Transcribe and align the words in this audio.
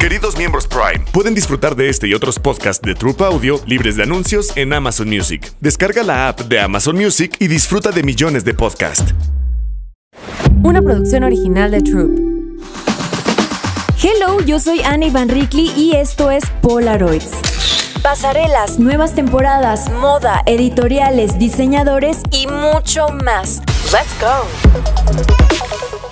Queridos 0.00 0.38
miembros 0.38 0.66
Prime, 0.66 1.04
pueden 1.12 1.34
disfrutar 1.34 1.76
de 1.76 1.90
este 1.90 2.08
y 2.08 2.14
otros 2.14 2.38
podcasts 2.38 2.80
de 2.80 2.94
Troop 2.94 3.20
Audio 3.20 3.60
libres 3.66 3.96
de 3.96 4.04
anuncios 4.04 4.56
en 4.56 4.72
Amazon 4.72 5.10
Music. 5.10 5.52
Descarga 5.60 6.02
la 6.02 6.28
app 6.28 6.40
de 6.40 6.58
Amazon 6.58 6.96
Music 6.96 7.36
y 7.38 7.48
disfruta 7.48 7.90
de 7.90 8.02
millones 8.02 8.42
de 8.42 8.54
podcasts. 8.54 9.14
Una 10.62 10.80
producción 10.80 11.22
original 11.22 11.70
de 11.70 11.82
Troop. 11.82 12.18
Hello, 14.02 14.40
yo 14.40 14.58
soy 14.58 14.80
Annie 14.80 15.10
Van 15.10 15.28
Rickley 15.28 15.70
y 15.76 15.94
esto 15.94 16.30
es 16.30 16.44
Polaroids. 16.62 17.32
Pasarelas, 18.02 18.78
nuevas 18.78 19.14
temporadas, 19.14 19.90
moda, 19.90 20.42
editoriales, 20.46 21.38
diseñadores 21.38 22.22
y 22.30 22.46
mucho 22.46 23.08
más. 23.22 23.60
Let's 23.92 24.18
go. 24.18 25.49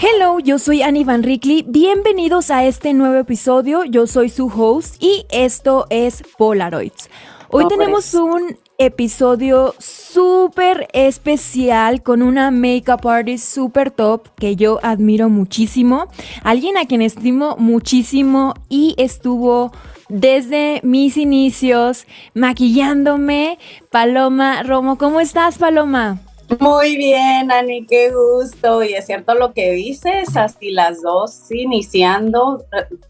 Hello, 0.00 0.38
yo 0.38 0.60
soy 0.60 0.82
Annie 0.82 1.02
Van 1.02 1.24
Rickley. 1.24 1.64
Bienvenidos 1.66 2.52
a 2.52 2.64
este 2.64 2.94
nuevo 2.94 3.16
episodio. 3.16 3.82
Yo 3.82 4.06
soy 4.06 4.28
su 4.28 4.46
host 4.46 5.02
y 5.02 5.26
esto 5.28 5.88
es 5.90 6.22
Polaroids. 6.38 7.10
Hoy 7.50 7.66
tenemos 7.66 8.14
un 8.14 8.56
episodio 8.78 9.74
súper 9.80 10.86
especial 10.92 12.04
con 12.04 12.22
una 12.22 12.52
makeup 12.52 13.04
artist 13.08 13.52
súper 13.52 13.90
top 13.90 14.28
que 14.36 14.54
yo 14.54 14.78
admiro 14.84 15.28
muchísimo. 15.30 16.06
Alguien 16.44 16.78
a 16.78 16.86
quien 16.86 17.02
estimo 17.02 17.56
muchísimo 17.58 18.54
y 18.68 18.94
estuvo 18.98 19.72
desde 20.08 20.80
mis 20.84 21.16
inicios 21.16 22.06
maquillándome. 22.34 23.58
Paloma 23.90 24.62
Romo, 24.62 24.96
¿cómo 24.96 25.18
estás, 25.18 25.58
Paloma? 25.58 26.20
Muy 26.58 26.96
bien, 26.96 27.50
Ani, 27.52 27.86
qué 27.86 28.10
gusto. 28.10 28.82
Y 28.82 28.94
es 28.94 29.06
cierto 29.06 29.34
lo 29.34 29.52
que 29.52 29.72
dices, 29.72 30.36
así 30.36 30.70
las 30.70 31.02
dos 31.02 31.50
iniciando 31.50 32.64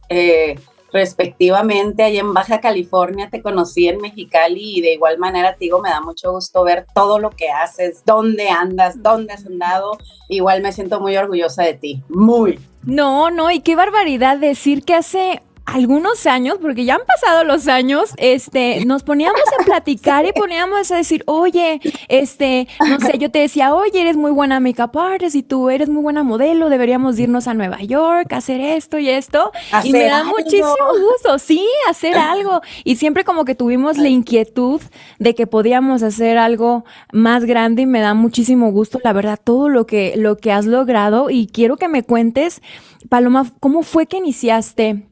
eh, 0.09 0.59
respectivamente 0.92 2.02
allá 2.02 2.20
en 2.20 2.34
Baja 2.34 2.61
California, 2.61 3.28
te 3.30 3.42
conocí 3.42 3.88
en 3.88 4.01
Mexicali 4.01 4.78
y 4.78 4.80
de 4.80 4.95
igual 4.95 5.19
manera 5.19 5.53
te 5.53 5.67
digo, 5.67 5.80
me 5.80 5.91
da 5.91 6.00
mucho 6.00 6.33
gusto 6.33 6.64
ver 6.64 6.86
todo 6.95 7.19
lo 7.19 7.30
que 7.30 7.50
haces, 7.50 8.03
dónde 8.05 8.48
andas, 8.48 9.03
dónde 9.03 9.34
has 9.34 9.47
andado. 9.47 9.98
Igual 10.28 10.62
me 10.62 10.73
siento 10.73 11.00
muy 11.00 11.17
orgullosa 11.17 11.62
de 11.62 11.75
ti, 11.75 12.02
muy. 12.08 12.58
No, 12.84 13.30
no, 13.30 13.50
y 13.50 13.61
qué 13.61 13.77
barbaridad 13.77 14.39
decir 14.39 14.83
que 14.83 14.95
hace 14.95 15.42
algunos 15.74 16.27
años, 16.27 16.56
porque 16.61 16.84
ya 16.86 16.94
han 16.94 17.02
pasado 17.06 17.44
los 17.44 17.69
años, 17.69 18.14
este, 18.16 18.84
nos 18.86 19.02
poníamos 19.02 19.42
a 19.61 19.64
platicar 19.64 20.24
y 20.24 20.33
poníamos 20.33 20.91
a 20.91 20.97
decir, 20.97 21.22
oye, 21.27 21.80
este, 22.08 22.66
no 22.88 22.98
sé, 23.00 23.19
yo 23.19 23.30
te 23.30 23.41
decía, 23.41 23.74
oye, 23.74 24.00
eres 24.00 24.16
muy 24.16 24.30
buena 24.30 24.61
makeup 24.61 24.96
artist 24.96 25.36
y 25.36 25.42
tú 25.42 25.69
eres 25.69 25.91
muy 25.91 26.02
buena 26.02 26.22
modelo, 26.22 26.70
deberíamos 26.70 27.19
irnos 27.19 27.48
a 27.48 27.55
Nueva 27.55 27.83
York, 27.83 28.33
hacer 28.33 28.61
esto 28.61 28.98
y 28.98 29.11
esto. 29.11 29.52
y 29.84 29.92
me 29.92 30.05
da 30.05 30.24
muchísimo 30.24 30.74
gusto, 31.00 31.39
sí, 31.39 31.66
hacer 31.89 32.16
algo. 32.16 32.62
Y 32.84 32.96
siempre 32.96 33.24
como 33.24 33.44
que 33.44 33.55
tuvimos 33.55 33.98
la 33.98 34.08
inquietud 34.08 34.80
de 35.19 35.34
que 35.34 35.46
podíamos 35.46 36.02
hacer 36.02 36.39
algo 36.39 36.84
más 37.12 37.44
grande 37.44 37.83
y 37.83 37.86
me 37.86 38.00
da 38.00 38.14
muchísimo 38.14 38.72
gusto, 38.72 39.00
la 39.05 39.12
verdad, 39.12 39.39
todo 39.42 39.69
lo 39.69 39.86
que, 39.86 40.14
lo 40.16 40.39
que 40.39 40.50
has 40.50 40.64
logrado 40.64 41.28
y 41.28 41.46
quiero 41.46 41.77
que 41.77 41.89
me 41.89 42.02
cuentes, 42.02 42.62
Paloma, 43.11 43.52
¿cómo 43.61 43.83
fue 43.83 44.06
que 44.06 44.16
iniciaste? 44.16 45.08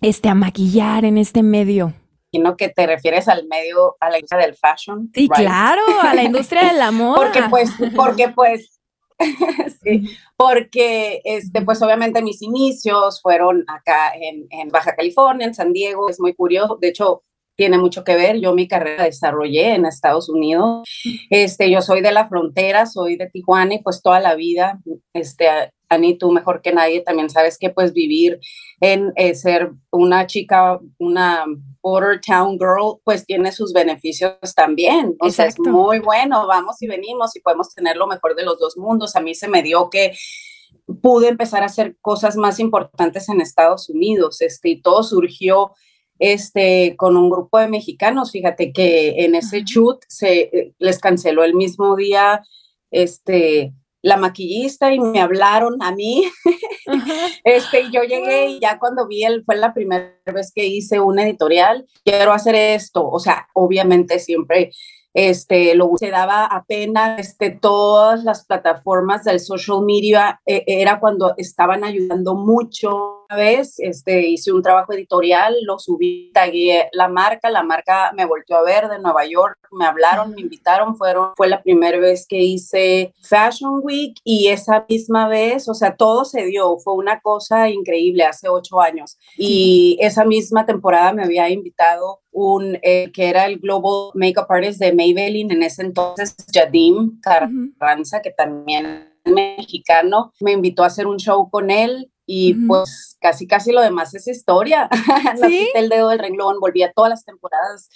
Este, 0.00 0.28
a 0.28 0.34
maquillar 0.34 1.04
en 1.04 1.18
este 1.18 1.42
medio? 1.42 1.94
Imagino 2.32 2.56
que 2.56 2.68
te 2.68 2.86
refieres 2.86 3.28
al 3.28 3.46
medio, 3.46 3.96
a 4.00 4.08
la 4.08 4.18
industria 4.18 4.46
del 4.46 4.54
fashion. 4.54 5.10
Sí, 5.12 5.28
claro, 5.28 5.82
a 6.02 6.14
la 6.14 6.22
industria 6.22 6.72
del 6.72 6.80
amor. 6.80 7.16
Porque 7.24 7.42
pues, 7.50 7.70
porque 7.96 8.28
pues, 8.28 8.80
sí, 9.82 10.08
porque 10.36 11.20
este, 11.24 11.62
pues 11.62 11.82
obviamente 11.82 12.22
mis 12.22 12.40
inicios 12.40 13.20
fueron 13.20 13.64
acá 13.68 14.12
en, 14.14 14.46
en, 14.50 14.68
Baja 14.68 14.94
California, 14.94 15.46
en 15.46 15.54
San 15.54 15.72
Diego, 15.72 16.08
es 16.08 16.20
muy 16.20 16.34
curioso, 16.34 16.78
de 16.80 16.88
hecho 16.88 17.22
tiene 17.60 17.76
mucho 17.76 18.04
que 18.04 18.16
ver, 18.16 18.40
yo 18.40 18.54
mi 18.54 18.66
carrera 18.66 19.04
desarrollé 19.04 19.74
en 19.74 19.84
Estados 19.84 20.30
Unidos, 20.30 20.88
este, 21.28 21.70
yo 21.70 21.82
soy 21.82 22.00
de 22.00 22.10
la 22.10 22.26
frontera, 22.26 22.86
soy 22.86 23.16
de 23.16 23.28
Tijuana 23.28 23.74
y 23.74 23.82
pues 23.82 24.00
toda 24.00 24.18
la 24.18 24.34
vida 24.34 24.80
este, 25.12 25.46
Ani, 25.90 26.16
tú 26.16 26.32
mejor 26.32 26.62
que 26.62 26.72
nadie 26.72 27.02
también 27.02 27.28
sabes 27.28 27.58
que 27.58 27.68
pues 27.68 27.92
vivir 27.92 28.40
en 28.80 29.12
eh, 29.16 29.34
ser 29.34 29.72
una 29.90 30.26
chica, 30.26 30.80
una 30.96 31.44
border 31.82 32.18
town 32.26 32.58
girl, 32.58 32.98
pues 33.04 33.26
tiene 33.26 33.52
sus 33.52 33.74
beneficios 33.74 34.38
también. 34.56 35.16
O 35.20 35.28
sea, 35.28 35.44
es 35.44 35.58
muy 35.58 35.98
bueno, 35.98 36.46
vamos 36.46 36.80
y 36.80 36.86
venimos 36.86 37.36
y 37.36 37.40
podemos 37.40 37.74
tener 37.74 37.98
lo 37.98 38.06
mejor 38.06 38.36
de 38.36 38.44
los 38.44 38.58
dos 38.58 38.78
mundos. 38.78 39.16
A 39.16 39.20
mí 39.20 39.34
se 39.34 39.48
me 39.48 39.62
dio 39.62 39.90
que 39.90 40.14
pude 41.02 41.28
empezar 41.28 41.62
a 41.62 41.66
hacer 41.66 41.98
cosas 42.00 42.36
más 42.36 42.58
importantes 42.58 43.28
en 43.28 43.42
Estados 43.42 43.90
Unidos, 43.90 44.40
este, 44.40 44.70
y 44.70 44.80
todo 44.80 45.02
surgió 45.02 45.72
este, 46.20 46.94
con 46.96 47.16
un 47.16 47.28
grupo 47.30 47.58
de 47.58 47.66
mexicanos. 47.66 48.30
Fíjate 48.30 48.72
que 48.72 49.24
en 49.24 49.34
ese 49.34 49.62
shoot 49.64 50.04
se 50.06 50.40
eh, 50.40 50.74
les 50.78 51.00
canceló 51.00 51.42
el 51.42 51.54
mismo 51.54 51.96
día, 51.96 52.42
este, 52.90 53.72
la 54.02 54.18
maquillista 54.18 54.92
y 54.92 55.00
me 55.00 55.20
hablaron 55.20 55.82
a 55.82 55.92
mí. 55.92 56.24
este, 57.44 57.82
y 57.82 57.90
yo 57.90 58.02
llegué 58.02 58.50
y 58.50 58.60
ya 58.60 58.78
cuando 58.78 59.08
vi 59.08 59.24
él, 59.24 59.42
fue 59.44 59.56
la 59.56 59.72
primera 59.72 60.14
vez 60.32 60.52
que 60.54 60.66
hice 60.66 61.00
un 61.00 61.18
editorial, 61.18 61.86
quiero 62.04 62.32
hacer 62.32 62.54
esto. 62.54 63.08
O 63.08 63.18
sea, 63.18 63.48
obviamente 63.54 64.18
siempre 64.18 64.72
este, 65.14 65.74
lo 65.74 65.90
se 65.96 66.10
daba 66.10 66.44
apenas, 66.44 67.18
este, 67.18 67.50
todas 67.50 68.24
las 68.24 68.44
plataformas 68.44 69.24
del 69.24 69.40
social 69.40 69.82
media, 69.84 70.40
eh, 70.44 70.64
era 70.66 71.00
cuando 71.00 71.34
estaban 71.38 71.82
ayudando 71.82 72.34
mucho 72.34 73.19
vez 73.36 73.78
este, 73.78 74.26
hice 74.28 74.52
un 74.52 74.62
trabajo 74.62 74.92
editorial, 74.92 75.54
lo 75.62 75.78
subí, 75.78 76.30
tagué 76.32 76.88
la 76.92 77.08
marca, 77.08 77.50
la 77.50 77.62
marca 77.62 78.12
me 78.16 78.24
volvió 78.24 78.56
a 78.56 78.62
ver 78.62 78.88
de 78.88 78.98
Nueva 78.98 79.24
York, 79.26 79.58
me 79.72 79.86
hablaron, 79.86 80.32
me 80.32 80.40
invitaron, 80.40 80.96
fueron, 80.96 81.32
fue 81.36 81.48
la 81.48 81.62
primera 81.62 81.98
vez 81.98 82.26
que 82.26 82.38
hice 82.38 83.14
Fashion 83.22 83.80
Week 83.82 84.16
y 84.24 84.48
esa 84.48 84.84
misma 84.88 85.28
vez, 85.28 85.68
o 85.68 85.74
sea, 85.74 85.96
todo 85.96 86.24
se 86.24 86.44
dio, 86.46 86.78
fue 86.78 86.94
una 86.94 87.20
cosa 87.20 87.68
increíble 87.68 88.24
hace 88.24 88.48
ocho 88.48 88.80
años. 88.80 89.18
Y 89.36 89.96
esa 90.00 90.24
misma 90.24 90.66
temporada 90.66 91.12
me 91.12 91.24
había 91.24 91.48
invitado 91.48 92.20
un, 92.32 92.78
eh, 92.82 93.10
que 93.12 93.28
era 93.28 93.46
el 93.46 93.58
Global 93.58 94.10
Makeup 94.14 94.50
Artist 94.50 94.80
de 94.80 94.92
Maybelline, 94.92 95.50
en 95.50 95.62
ese 95.62 95.82
entonces 95.82 96.36
Jadim 96.52 97.20
Carranza, 97.20 98.22
que 98.22 98.30
también 98.30 99.10
mexicano, 99.24 100.32
me 100.40 100.52
invitó 100.52 100.82
a 100.82 100.86
hacer 100.86 101.06
un 101.06 101.18
show 101.18 101.48
con 101.50 101.70
él 101.70 102.10
y 102.32 102.54
pues 102.68 103.16
casi 103.20 103.48
casi 103.48 103.72
lo 103.72 103.80
demás 103.80 104.14
es 104.14 104.28
historia. 104.28 104.88
¿Sí? 105.42 105.68
el 105.74 105.88
dedo 105.88 106.10
del 106.10 106.20
renglón, 106.20 106.60
volví 106.60 106.84
a 106.84 106.92
todas 106.92 107.10
las 107.10 107.24
temporadas. 107.24 107.88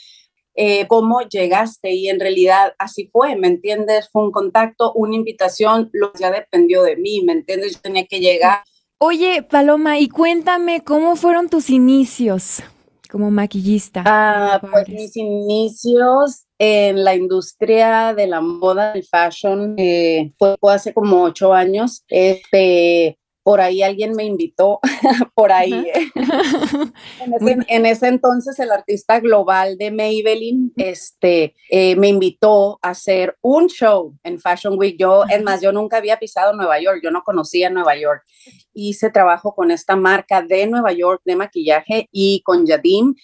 Eh, 0.57 0.89
cómo 0.89 1.21
llegaste 1.23 1.93
y 1.93 2.09
en 2.09 2.19
realidad 2.19 2.75
así 2.79 3.07
fue, 3.07 3.37
¿me 3.37 3.47
entiendes? 3.47 4.09
Fue 4.11 4.23
un 4.23 4.33
contacto, 4.33 4.93
una 4.95 5.15
invitación, 5.15 5.89
lo 5.93 6.13
ya 6.15 6.33
dependió 6.33 6.83
de 6.83 6.97
mí, 6.97 7.23
¿me 7.25 7.33
entiendes? 7.33 7.75
Yo 7.75 7.81
tenía 7.81 8.07
que 8.07 8.19
llegar. 8.19 8.65
Oye, 8.99 9.43
Paloma, 9.43 10.01
y 10.01 10.09
cuéntame, 10.09 10.83
¿cómo 10.83 11.15
fueron 11.15 11.49
tus 11.49 11.71
inicios 11.71 12.63
como 13.11 13.31
maquillista? 13.31 14.03
Ah, 14.05 14.61
pues 14.61 14.89
mis 14.89 15.17
inicios 15.17 16.47
en 16.59 17.05
la 17.05 17.15
industria 17.15 18.15
de 18.15 18.27
la 18.27 18.41
moda, 18.41 18.93
el 18.93 19.05
fashion, 19.05 19.75
eh, 19.79 20.33
fue 20.39 20.57
hace 20.73 20.93
como 20.93 21.23
ocho 21.23 21.53
años. 21.53 22.05
Este, 22.09 23.19
por 23.45 23.61
ahí 23.61 23.83
alguien 23.83 24.15
me 24.17 24.25
invitó, 24.25 24.81
por 25.35 25.53
ahí. 25.53 25.73
¿eh? 25.73 26.11
en, 27.69 27.87
ese, 27.87 28.09
entonces 28.09 28.59
el 28.59 28.73
artista 28.73 29.21
global 29.21 29.77
de 29.77 29.91
Maybelline 29.91 30.73
este, 30.77 31.55
eh, 31.71 31.95
me 31.97 32.09
invitó 32.09 32.79
a 32.81 32.91
hacer 32.91 33.37
un 33.43 33.69
show 33.69 34.17
en 34.23 34.41
Fashion 34.41 34.79
Week. 34.79 34.97
Yo, 34.99 35.25
es 35.29 35.43
más, 35.43 35.61
yo 35.61 35.73
nunca 35.73 35.99
había 35.99 36.19
pisado 36.19 36.55
Nueva 36.55 36.81
York, 36.81 37.01
yo 37.05 37.11
no 37.11 37.23
conocía 37.23 37.69
Nueva 37.69 37.97
York. 37.97 38.25
Hice 38.73 39.11
trabajo 39.11 39.55
con 39.55 39.71
esta 39.71 39.95
marca 39.95 40.41
de 40.41 40.67
Nueva 40.67 40.93
York 40.93 41.21
de 41.27 41.37
maquillaje 41.37 42.09
y 42.11 42.41
con 42.45 42.67
Yadim. 42.67 43.15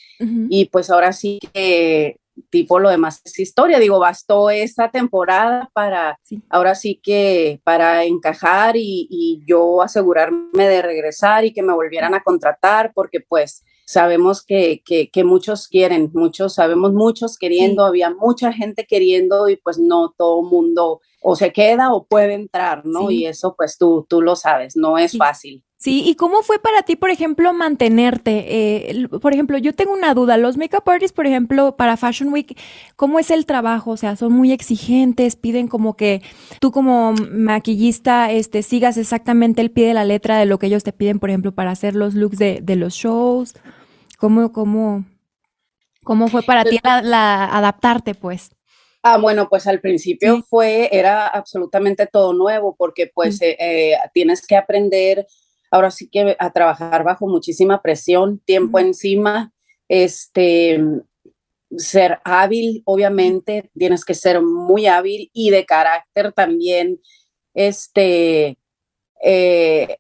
Y 0.51 0.67
pues 0.67 0.91
ahora 0.91 1.15
sí 1.15 1.39
que 1.55 2.21
tipo 2.51 2.79
lo 2.79 2.91
demás 2.91 3.21
es 3.25 3.39
historia. 3.39 3.79
Digo, 3.79 3.99
bastó 3.99 4.51
esta 4.51 4.91
temporada 4.91 5.71
para, 5.73 6.19
ahora 6.49 6.75
sí 6.75 7.01
que 7.03 7.61
para 7.65 8.05
encajar 8.05 8.77
y, 8.77 9.07
y, 9.11 9.43
yo 9.47 9.83
asegurarme 9.83 10.69
de 10.69 10.83
regresar 10.83 11.45
y 11.45 11.53
que 11.53 11.63
me 11.63 11.73
volvieran 11.73 12.15
a 12.15 12.23
contratar, 12.23 12.93
porque 12.95 13.21
pues 13.21 13.65
sabemos 13.87 14.45
que, 14.45 14.83
que, 14.85 15.11
que 15.11 15.25
muchos 15.25 15.67
quieren, 15.67 16.11
muchos, 16.15 16.55
sabemos 16.55 16.93
muchos 16.93 17.37
queriendo, 17.37 17.85
había 17.85 18.11
mucha 18.11 18.53
gente 18.53 18.87
queriendo 18.87 19.49
y 19.49 19.57
pues 19.57 19.79
no 19.79 20.15
todo 20.17 20.43
mundo 20.43 21.01
o 21.23 21.35
se 21.35 21.53
queda 21.53 21.93
o 21.93 22.07
puede 22.07 22.35
entrar, 22.35 22.87
¿no? 22.87 23.11
Y 23.11 23.27
eso 23.27 23.55
pues 23.57 23.77
tú, 23.79 24.07
tú 24.09 24.23
lo 24.23 24.37
sabes, 24.37 24.77
no 24.77 24.97
es 24.97 25.17
fácil. 25.17 25.65
Sí, 25.83 26.03
¿y 26.05 26.15
cómo 26.15 26.43
fue 26.43 26.59
para 26.59 26.83
ti, 26.83 26.95
por 26.95 27.09
ejemplo, 27.09 27.55
mantenerte? 27.55 28.91
Eh, 28.91 29.09
por 29.09 29.33
ejemplo, 29.33 29.57
yo 29.57 29.73
tengo 29.73 29.95
una 29.95 30.13
duda, 30.13 30.37
los 30.37 30.59
makeup 30.59 30.87
artists, 30.87 31.15
por 31.15 31.27
ejemplo, 31.27 31.75
para 31.75 31.97
Fashion 31.97 32.31
Week, 32.31 32.55
¿cómo 32.97 33.19
es 33.19 33.31
el 33.31 33.47
trabajo? 33.47 33.93
O 33.93 33.97
sea, 33.97 34.15
son 34.15 34.35
muy 34.35 34.53
exigentes, 34.53 35.37
piden 35.37 35.69
como 35.69 35.97
que 35.97 36.21
tú 36.61 36.71
como 36.71 37.15
maquillista 37.33 38.31
este, 38.31 38.63
sigas 38.63 38.99
exactamente 38.99 39.63
el 39.63 39.71
pie 39.71 39.87
de 39.87 39.95
la 39.95 40.05
letra 40.05 40.39
de 40.39 40.45
lo 40.45 40.59
que 40.59 40.67
ellos 40.67 40.85
te 40.85 40.93
piden, 40.93 41.19
por 41.19 41.31
ejemplo, 41.31 41.53
para 41.53 41.71
hacer 41.71 41.97
los 41.97 42.13
looks 42.13 42.37
de, 42.37 42.61
de 42.61 42.77
los 42.77 42.93
shows. 42.93 43.55
¿Cómo, 44.19 44.53
cómo, 44.53 45.07
cómo 46.05 46.29
fue 46.29 46.43
para 46.43 46.63
ti 46.63 46.79
la, 46.83 47.47
adaptarte, 47.47 48.15
pues? 48.15 48.51
Ah, 49.03 49.17
bueno, 49.17 49.49
pues 49.49 49.67
al 49.67 49.81
principio 49.81 50.43
fue, 50.43 50.91
era 50.93 51.27
absolutamente 51.27 52.07
todo 52.07 52.35
nuevo 52.35 52.77
porque 52.77 53.11
pues 53.15 53.41
eh, 53.41 53.57
eh, 53.59 53.97
tienes 54.13 54.47
que 54.47 54.57
aprender 54.57 55.27
ahora 55.71 55.91
sí 55.91 56.09
que 56.09 56.37
a 56.39 56.51
trabajar 56.53 57.05
bajo 57.05 57.27
muchísima 57.27 57.81
presión, 57.83 58.41
tiempo 58.41 58.79
encima, 58.79 59.53
este, 59.89 60.81
ser 61.77 62.19
hábil, 62.25 62.83
obviamente, 62.85 63.71
tienes 63.77 64.05
que 64.05 64.15
ser 64.15 64.43
muy 64.43 64.87
hábil 64.87 65.31
y 65.33 65.51
de 65.51 65.65
carácter 65.65 66.33
también, 66.33 67.01
este, 67.55 68.59
eh, 69.23 69.97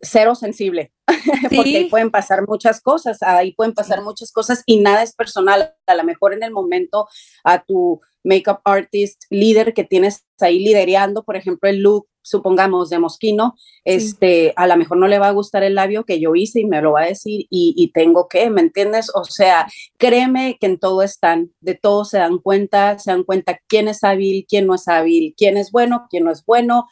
cero 0.00 0.34
sensible, 0.34 0.92
porque 1.54 1.76
ahí 1.76 1.88
pueden 1.88 2.10
pasar 2.10 2.46
muchas 2.46 2.80
cosas, 2.80 3.22
ahí 3.22 3.52
pueden 3.52 3.74
pasar 3.74 4.02
muchas 4.02 4.32
cosas 4.32 4.62
y 4.66 4.80
nada 4.80 5.02
es 5.02 5.14
personal. 5.14 5.74
A 5.86 5.94
lo 5.94 6.04
mejor 6.04 6.34
en 6.34 6.42
el 6.42 6.50
momento 6.50 7.08
a 7.42 7.62
tu 7.64 8.00
makeup 8.22 8.60
artist 8.64 9.24
líder 9.30 9.74
que 9.74 9.84
tienes 9.84 10.24
ahí 10.40 10.58
liderando, 10.58 11.24
por 11.24 11.36
ejemplo, 11.36 11.68
el 11.68 11.80
look, 11.80 12.08
supongamos, 12.24 12.90
de 12.90 12.98
Mosquino, 12.98 13.54
este, 13.84 14.52
a 14.56 14.66
lo 14.66 14.76
mejor 14.76 14.96
no 14.96 15.06
le 15.06 15.18
va 15.18 15.28
a 15.28 15.32
gustar 15.32 15.62
el 15.62 15.74
labio 15.74 16.04
que 16.04 16.18
yo 16.18 16.34
hice 16.34 16.60
y 16.60 16.64
me 16.64 16.80
lo 16.80 16.92
va 16.92 17.02
a 17.02 17.06
decir 17.06 17.46
y, 17.50 17.74
y, 17.76 17.92
tengo 17.92 18.28
que, 18.28 18.50
¿me 18.50 18.62
entiendes? 18.62 19.10
O 19.14 19.24
sea, 19.24 19.68
créeme 19.98 20.56
que 20.58 20.66
en 20.66 20.78
todo 20.78 21.02
están, 21.02 21.52
de 21.60 21.74
todo 21.74 22.04
se 22.04 22.18
dan 22.18 22.38
cuenta, 22.38 22.98
se 22.98 23.10
dan 23.10 23.24
cuenta 23.24 23.60
quién 23.68 23.88
es 23.88 24.02
hábil, 24.02 24.46
quién 24.48 24.66
no 24.66 24.74
es 24.74 24.88
hábil, 24.88 25.34
quién 25.36 25.56
es 25.56 25.70
bueno, 25.70 26.06
quién 26.10 26.24
no 26.24 26.32
es 26.32 26.44
bueno. 26.44 26.88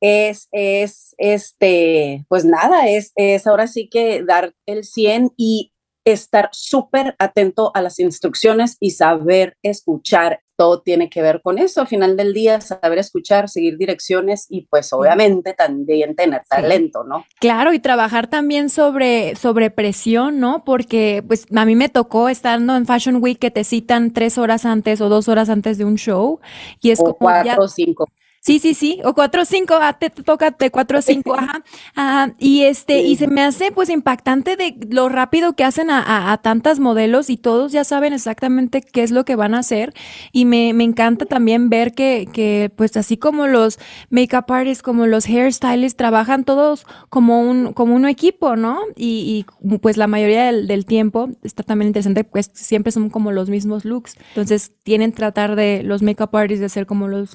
Es, 0.00 0.48
es, 0.52 1.14
este, 1.16 2.26
pues 2.28 2.44
nada, 2.44 2.88
es, 2.88 3.12
es 3.16 3.46
ahora 3.46 3.66
sí 3.66 3.88
que 3.88 4.22
dar 4.22 4.54
el 4.66 4.84
100 4.84 5.32
y 5.38 5.72
estar 6.04 6.50
súper 6.52 7.16
atento 7.18 7.70
a 7.74 7.80
las 7.80 7.98
instrucciones 7.98 8.76
y 8.80 8.90
saber 8.90 9.56
escuchar. 9.62 10.40
Todo 10.56 10.82
tiene 10.82 11.10
que 11.10 11.20
ver 11.20 11.40
con 11.42 11.58
eso. 11.58 11.80
Al 11.80 11.88
final 11.88 12.16
del 12.16 12.32
día, 12.32 12.60
saber 12.60 12.98
escuchar, 12.98 13.48
seguir 13.48 13.76
direcciones 13.76 14.46
y 14.48 14.66
pues 14.66 14.92
obviamente 14.92 15.52
también 15.52 16.14
tener 16.14 16.42
talento, 16.48 17.02
¿no? 17.02 17.24
Claro, 17.40 17.72
y 17.72 17.80
trabajar 17.80 18.28
también 18.28 18.68
sobre, 18.68 19.34
sobre 19.34 19.70
presión, 19.70 20.38
¿no? 20.38 20.62
Porque 20.64 21.24
pues 21.26 21.46
a 21.52 21.64
mí 21.64 21.74
me 21.74 21.88
tocó 21.88 22.28
estando 22.28 22.76
en 22.76 22.86
Fashion 22.86 23.20
Week 23.20 23.38
que 23.38 23.50
te 23.50 23.64
citan 23.64 24.12
tres 24.12 24.38
horas 24.38 24.64
antes 24.64 25.00
o 25.00 25.08
dos 25.08 25.28
horas 25.28 25.48
antes 25.48 25.76
de 25.76 25.84
un 25.84 25.96
show 25.96 26.38
y 26.80 26.90
es 26.90 27.00
como 27.00 27.14
cuatro 27.14 27.64
o 27.64 27.68
cinco. 27.68 28.06
Sí, 28.44 28.58
sí, 28.58 28.74
sí, 28.74 29.00
o 29.04 29.14
cuatro 29.14 29.40
o 29.40 29.44
cinco, 29.46 29.72
ah, 29.80 29.94
te, 29.98 30.10
toca 30.10 30.50
de 30.50 30.70
cuatro 30.70 30.98
o 30.98 31.02
cinco, 31.02 31.34
ajá. 31.96 32.34
y 32.38 32.64
este, 32.64 33.00
y 33.00 33.16
se 33.16 33.26
me 33.26 33.40
hace 33.40 33.72
pues 33.72 33.88
impactante 33.88 34.56
de 34.56 34.76
lo 34.90 35.08
rápido 35.08 35.54
que 35.54 35.64
hacen 35.64 35.88
a, 35.88 36.30
a, 36.30 36.36
tantas 36.36 36.78
modelos 36.78 37.30
y 37.30 37.38
todos 37.38 37.72
ya 37.72 37.84
saben 37.84 38.12
exactamente 38.12 38.82
qué 38.82 39.02
es 39.02 39.12
lo 39.12 39.24
que 39.24 39.34
van 39.34 39.54
a 39.54 39.60
hacer. 39.60 39.94
Y 40.30 40.44
me, 40.44 40.74
me 40.74 40.84
encanta 40.84 41.24
también 41.24 41.70
ver 41.70 41.94
que, 41.94 42.28
que, 42.30 42.70
pues 42.76 42.98
así 42.98 43.16
como 43.16 43.46
los 43.46 43.78
makeup 44.10 44.52
artists, 44.52 44.82
como 44.82 45.06
los 45.06 45.26
hairstylists, 45.26 45.96
trabajan 45.96 46.44
todos 46.44 46.86
como 47.08 47.40
un, 47.40 47.72
como 47.72 47.94
un 47.94 48.06
equipo, 48.06 48.56
¿no? 48.56 48.78
Y, 48.94 49.46
y 49.62 49.78
pues 49.78 49.96
la 49.96 50.06
mayoría 50.06 50.44
del, 50.44 50.66
del, 50.66 50.84
tiempo 50.84 51.30
está 51.44 51.62
también 51.62 51.86
interesante, 51.86 52.24
pues 52.24 52.50
siempre 52.52 52.92
son 52.92 53.08
como 53.08 53.32
los 53.32 53.48
mismos 53.48 53.86
looks. 53.86 54.18
Entonces 54.28 54.72
tienen 54.82 55.12
tratar 55.12 55.56
de 55.56 55.82
los 55.82 56.02
makeup 56.02 56.36
artists 56.36 56.60
de 56.60 56.68
ser 56.68 56.84
como 56.84 57.08
los, 57.08 57.32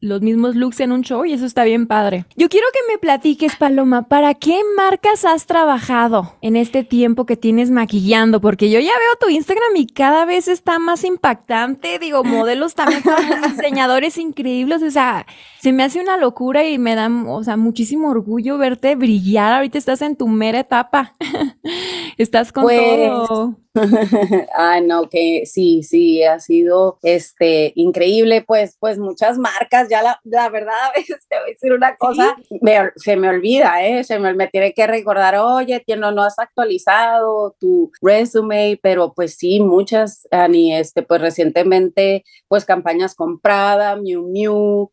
los 0.00 0.22
mismos 0.22 0.35
looks 0.36 0.80
en 0.80 0.92
un 0.92 1.02
show 1.02 1.24
y 1.24 1.32
eso 1.32 1.46
está 1.46 1.64
bien 1.64 1.86
padre. 1.86 2.26
Yo 2.36 2.48
quiero 2.48 2.66
que 2.72 2.92
me 2.92 2.98
platiques, 2.98 3.56
Paloma, 3.56 4.08
¿para 4.08 4.34
qué 4.34 4.60
marcas 4.76 5.24
has 5.24 5.46
trabajado 5.46 6.34
en 6.42 6.56
este 6.56 6.84
tiempo 6.84 7.26
que 7.26 7.36
tienes 7.36 7.70
maquillando? 7.70 8.40
Porque 8.40 8.70
yo 8.70 8.78
ya 8.78 8.92
veo 8.92 9.16
tu 9.20 9.28
Instagram 9.28 9.76
y 9.76 9.86
cada 9.86 10.24
vez 10.24 10.48
está 10.48 10.78
más 10.78 11.04
impactante. 11.04 11.98
Digo, 11.98 12.24
modelos 12.24 12.74
también, 12.74 13.02
diseñadores 13.50 14.18
increíbles. 14.18 14.82
O 14.82 14.90
sea, 14.90 15.26
se 15.60 15.72
me 15.72 15.82
hace 15.82 16.00
una 16.00 16.16
locura 16.16 16.64
y 16.68 16.78
me 16.78 16.94
da, 16.94 17.10
o 17.26 17.42
sea, 17.42 17.56
muchísimo 17.56 18.10
orgullo 18.10 18.58
verte 18.58 18.94
brillar. 18.94 19.52
Ahorita 19.52 19.78
estás 19.78 20.02
en 20.02 20.16
tu 20.16 20.28
mera 20.28 20.60
etapa. 20.60 21.14
estás 22.18 22.52
con 22.52 22.64
pues, 22.64 22.78
todo. 22.78 23.56
Ay, 24.56 24.82
no, 24.86 25.08
que 25.08 25.42
sí, 25.46 25.82
sí, 25.82 26.22
ha 26.22 26.40
sido 26.40 26.98
este 27.02 27.72
increíble, 27.74 28.42
pues, 28.46 28.76
pues 28.78 28.98
muchas 28.98 29.38
marcas, 29.38 29.88
ya 29.88 30.02
la, 30.02 30.20
la 30.26 30.48
verdad, 30.48 30.74
a 30.88 30.98
veces 30.98 31.26
te 31.28 31.36
voy 31.36 31.48
a 31.48 31.52
decir 31.52 31.72
una 31.72 31.96
cosa, 31.96 32.36
se 32.96 33.16
me 33.16 33.28
olvida, 33.28 33.86
¿eh? 33.86 34.04
Se 34.04 34.18
me, 34.18 34.34
me, 34.34 34.48
tiene 34.48 34.72
que 34.72 34.86
recordar, 34.86 35.36
oye, 35.36 35.82
no, 35.96 36.10
no 36.12 36.22
has 36.22 36.38
actualizado 36.38 37.56
tu 37.60 37.90
resume, 38.02 38.78
pero 38.82 39.12
pues 39.14 39.36
sí, 39.36 39.60
muchas, 39.60 40.26
Ani, 40.30 40.74
este, 40.74 41.02
pues 41.02 41.20
recientemente, 41.20 42.24
pues 42.48 42.64
campañas 42.64 43.14
compradas, 43.14 44.00
Miu 44.00 44.28
Miu, 44.28 44.90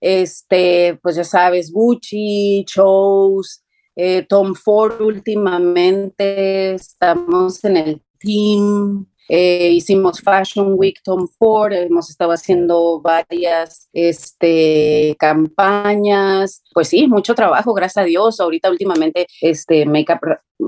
este, 0.00 0.98
pues 1.02 1.16
ya 1.16 1.24
sabes, 1.24 1.72
Gucci, 1.72 2.64
shows, 2.64 3.64
eh, 3.96 4.24
Tom 4.28 4.54
Ford 4.54 5.00
últimamente, 5.00 6.74
estamos 6.74 7.64
en 7.64 7.76
el 7.76 8.02
team. 8.18 9.06
Eh, 9.28 9.70
hicimos 9.72 10.20
Fashion 10.20 10.74
Week 10.76 11.00
Tom 11.02 11.26
Ford, 11.38 11.72
hemos 11.72 12.10
estado 12.10 12.32
haciendo 12.32 13.00
varias 13.00 13.88
este, 13.92 15.16
campañas, 15.18 16.62
pues 16.72 16.88
sí, 16.88 17.06
mucho 17.08 17.34
trabajo, 17.34 17.74
gracias 17.74 18.04
a 18.04 18.06
Dios. 18.06 18.40
Ahorita 18.40 18.70
últimamente, 18.70 19.26
este, 19.40 19.84
Makeup 19.86 20.20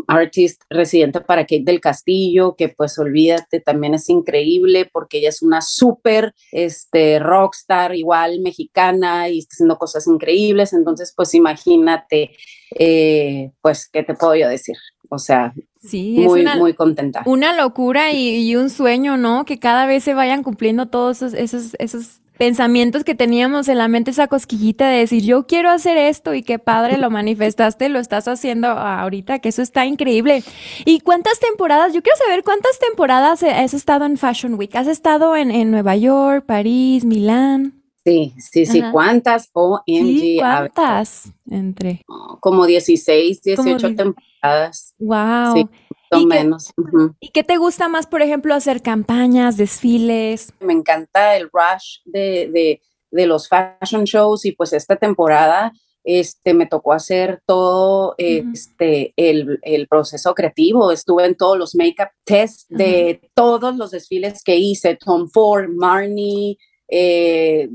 Artist 0.07 0.63
residente 0.69 1.21
para 1.21 1.43
Kate 1.43 1.63
del 1.65 1.81
Castillo, 1.81 2.55
que 2.57 2.69
pues 2.69 2.99
olvídate, 2.99 3.61
también 3.61 3.95
es 3.95 4.09
increíble 4.09 4.89
porque 4.93 5.19
ella 5.19 5.31
es 5.31 5.43
una 5.43 5.61
súper 5.63 6.35
este, 6.53 7.19
rockstar, 7.19 7.95
igual 7.95 8.41
mexicana 8.41 9.29
y 9.29 9.39
está 9.39 9.55
haciendo 9.55 9.79
cosas 9.79 10.07
increíbles. 10.07 10.73
Entonces, 10.73 11.13
pues 11.17 11.35
imagínate, 11.35 12.33
eh, 12.79 13.53
pues, 13.61 13.89
¿qué 13.89 14.03
te 14.03 14.15
puedo 14.15 14.35
yo 14.35 14.49
decir? 14.49 14.77
O 15.11 15.19
sea, 15.19 15.55
sí, 15.81 16.17
muy, 16.19 16.45
muy 16.57 16.75
contenta. 16.75 17.23
Una 17.27 17.55
locura 17.55 18.13
y, 18.13 18.57
un 18.57 18.71
sueño, 18.71 19.17
¿no? 19.17 19.45
Que 19.45 19.59
cada 19.59 19.87
vez 19.87 20.05
se 20.05 20.15
vayan 20.15 20.43
cumpliendo 20.43 20.87
todos 20.87 21.23
esos, 21.23 21.77
esos, 21.79 22.21
pensamientos 22.39 23.03
que 23.03 23.17
teníamos 23.17 23.69
en 23.69 23.79
la 23.79 23.89
mente, 23.89 24.13
esa 24.13 24.29
cosquillita 24.29 24.89
de 24.89 24.99
decir, 24.99 25.25
yo 25.25 25.49
quiero 25.49 25.71
hacer 25.71 25.97
esto 25.97 26.35
y 26.35 26.45
qué 26.45 26.61
padre 26.61 26.97
lo 26.97 27.11
manifestaste, 27.11 27.89
lo 27.89 27.99
estás 27.99 28.29
haciendo 28.29 28.69
ahorita, 28.69 29.41
que 29.41 29.49
eso 29.49 29.61
está 29.61 29.87
increíble. 29.87 30.45
¿Y 30.85 31.01
cuántas 31.01 31.41
temporadas? 31.41 31.93
Yo 31.93 32.03
quiero 32.03 32.17
saber 32.19 32.45
cuántas 32.45 32.79
temporadas 32.79 33.43
has 33.43 33.75
estado 33.75 34.07
en 34.07 34.17
Fashion 34.17 34.55
Week. 34.55 34.75
¿Has 34.77 34.87
estado 34.87 35.35
en, 35.37 35.51
en 35.51 35.71
Nueva 35.71 35.97
York, 35.97 36.45
París, 36.47 37.05
Milán? 37.05 37.78
Sí, 38.09 38.35
sí, 38.39 38.67
sí. 38.67 38.83
¿Cuántas? 38.91 39.51
O 39.53 39.83
sí, 39.87 40.37
¿Cuántas? 40.39 41.31
Entre. 41.51 42.05
Como 42.41 42.65
16, 42.65 43.43
18 43.43 43.95
temporadas. 43.95 44.95
Wow. 44.99 45.69
Sí, 46.11 46.27
menos. 46.27 46.73
¿Y 47.21 47.29
qué 47.29 47.45
te 47.45 47.59
gusta 47.59 47.89
más, 47.89 48.07
por 48.07 48.23
ejemplo, 48.23 48.55
hacer 48.55 48.81
campañas, 48.81 49.59
desfiles? 49.59 50.55
Me 50.61 50.73
encanta 50.73 51.37
el 51.37 51.51
rush 51.53 51.99
de, 52.07 52.49
de, 52.51 52.81
de 53.11 53.27
los 53.27 53.47
fashion 53.47 54.05
shows 54.05 54.47
y 54.47 54.53
pues 54.53 54.73
esta 54.73 54.97
temporada 54.97 55.73
este, 56.05 56.55
me 56.55 56.65
tocó 56.65 56.95
hacer 56.95 57.43
todo 57.45 58.15
este, 58.17 59.13
el, 59.17 59.59
el, 59.61 59.87
proceso 59.87 60.35
creativo. 60.35 60.91
Estuve 60.91 61.27
en 61.27 61.37
todos 61.37 61.59
los 61.59 61.75
make-up 61.75 62.09
tests 62.25 62.65
de 62.71 63.21
todos 63.35 63.77
los 63.77 63.91
desfiles 63.91 64.43
que 64.43 64.57
hice, 64.57 64.97
Tom 64.97 65.29
Ford, 65.29 65.69
Marnie, 65.69 66.57
eh, 66.89 67.69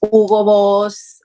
Hugo 0.00 0.44
Boss, 0.44 1.20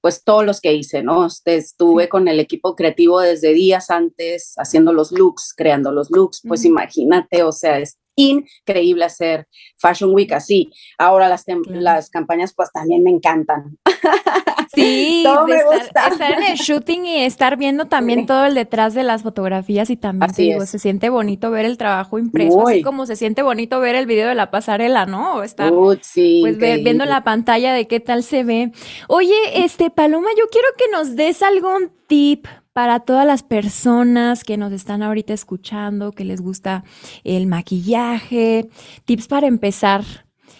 pues 0.00 0.24
todos 0.24 0.44
los 0.44 0.60
que 0.60 0.72
hice, 0.72 1.02
¿no? 1.02 1.26
Este, 1.26 1.56
estuve 1.56 2.08
con 2.08 2.28
el 2.28 2.40
equipo 2.40 2.74
creativo 2.74 3.20
desde 3.20 3.52
días 3.52 3.90
antes, 3.90 4.54
haciendo 4.56 4.92
los 4.92 5.12
looks, 5.12 5.52
creando 5.56 5.92
los 5.92 6.10
looks, 6.10 6.42
pues 6.46 6.64
imagínate, 6.64 7.42
o 7.42 7.52
sea, 7.52 7.78
es 7.78 7.98
increíble 8.16 9.04
hacer 9.04 9.46
Fashion 9.78 10.14
Week 10.14 10.32
así. 10.32 10.70
Ahora 10.98 11.28
las, 11.28 11.44
las 11.66 12.10
campañas 12.10 12.52
pues 12.54 12.70
también 12.72 13.02
me 13.02 13.10
encantan. 13.10 13.78
Sí, 14.74 15.24
estar, 15.82 16.12
en 16.32 16.42
el 16.42 16.56
shooting 16.56 17.04
y 17.04 17.24
estar 17.24 17.56
viendo 17.56 17.86
también 17.86 18.26
todo 18.26 18.46
el 18.46 18.54
detrás 18.54 18.94
de 18.94 19.02
las 19.02 19.22
fotografías 19.22 19.90
y 19.90 19.96
también 19.96 20.32
digo, 20.36 20.66
se 20.66 20.78
siente 20.78 21.10
bonito 21.10 21.50
ver 21.50 21.66
el 21.66 21.76
trabajo 21.76 22.18
impreso, 22.18 22.66
así 22.66 22.82
como 22.82 23.06
se 23.06 23.16
siente 23.16 23.42
bonito 23.42 23.80
ver 23.80 23.94
el 23.94 24.06
video 24.06 24.28
de 24.28 24.34
la 24.34 24.50
pasarela, 24.50 25.06
¿no? 25.06 25.36
O 25.36 25.42
estar 25.42 25.72
pues 25.72 26.12
viendo 26.14 27.04
la 27.04 27.24
pantalla 27.24 27.74
de 27.74 27.86
qué 27.86 28.00
tal 28.00 28.22
se 28.22 28.44
ve. 28.44 28.72
Oye, 29.08 29.34
este 29.54 29.90
Paloma, 29.90 30.28
yo 30.38 30.44
quiero 30.50 30.68
que 30.78 30.90
nos 30.90 31.16
des 31.16 31.42
algún 31.42 31.90
tip 32.06 32.46
para 32.72 33.00
todas 33.00 33.26
las 33.26 33.42
personas 33.42 34.44
que 34.44 34.56
nos 34.56 34.72
están 34.72 35.02
ahorita 35.02 35.34
escuchando, 35.34 36.12
que 36.12 36.24
les 36.24 36.40
gusta 36.40 36.84
el 37.24 37.46
maquillaje, 37.46 38.68
tips 39.04 39.28
para 39.28 39.46
empezar 39.46 40.02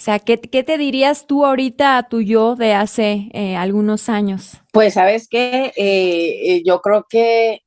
sea, 0.03 0.19
¿qué, 0.19 0.37
te 0.37 0.79
dirías 0.79 1.27
tú 1.27 1.45
ahorita 1.45 1.99
a 1.99 2.09
tu 2.09 2.21
yo 2.21 2.57
de 2.57 2.75
hace 2.75 3.29
eh, 3.33 3.57
algunos 3.57 4.09
años? 4.09 4.61
Pues 4.73 4.95
sabes 4.95 5.29
que 5.29 5.73
eh, 5.77 6.55
eh, 6.57 6.63
yo 6.65 6.81
creo 6.81 7.07
que 7.09 7.63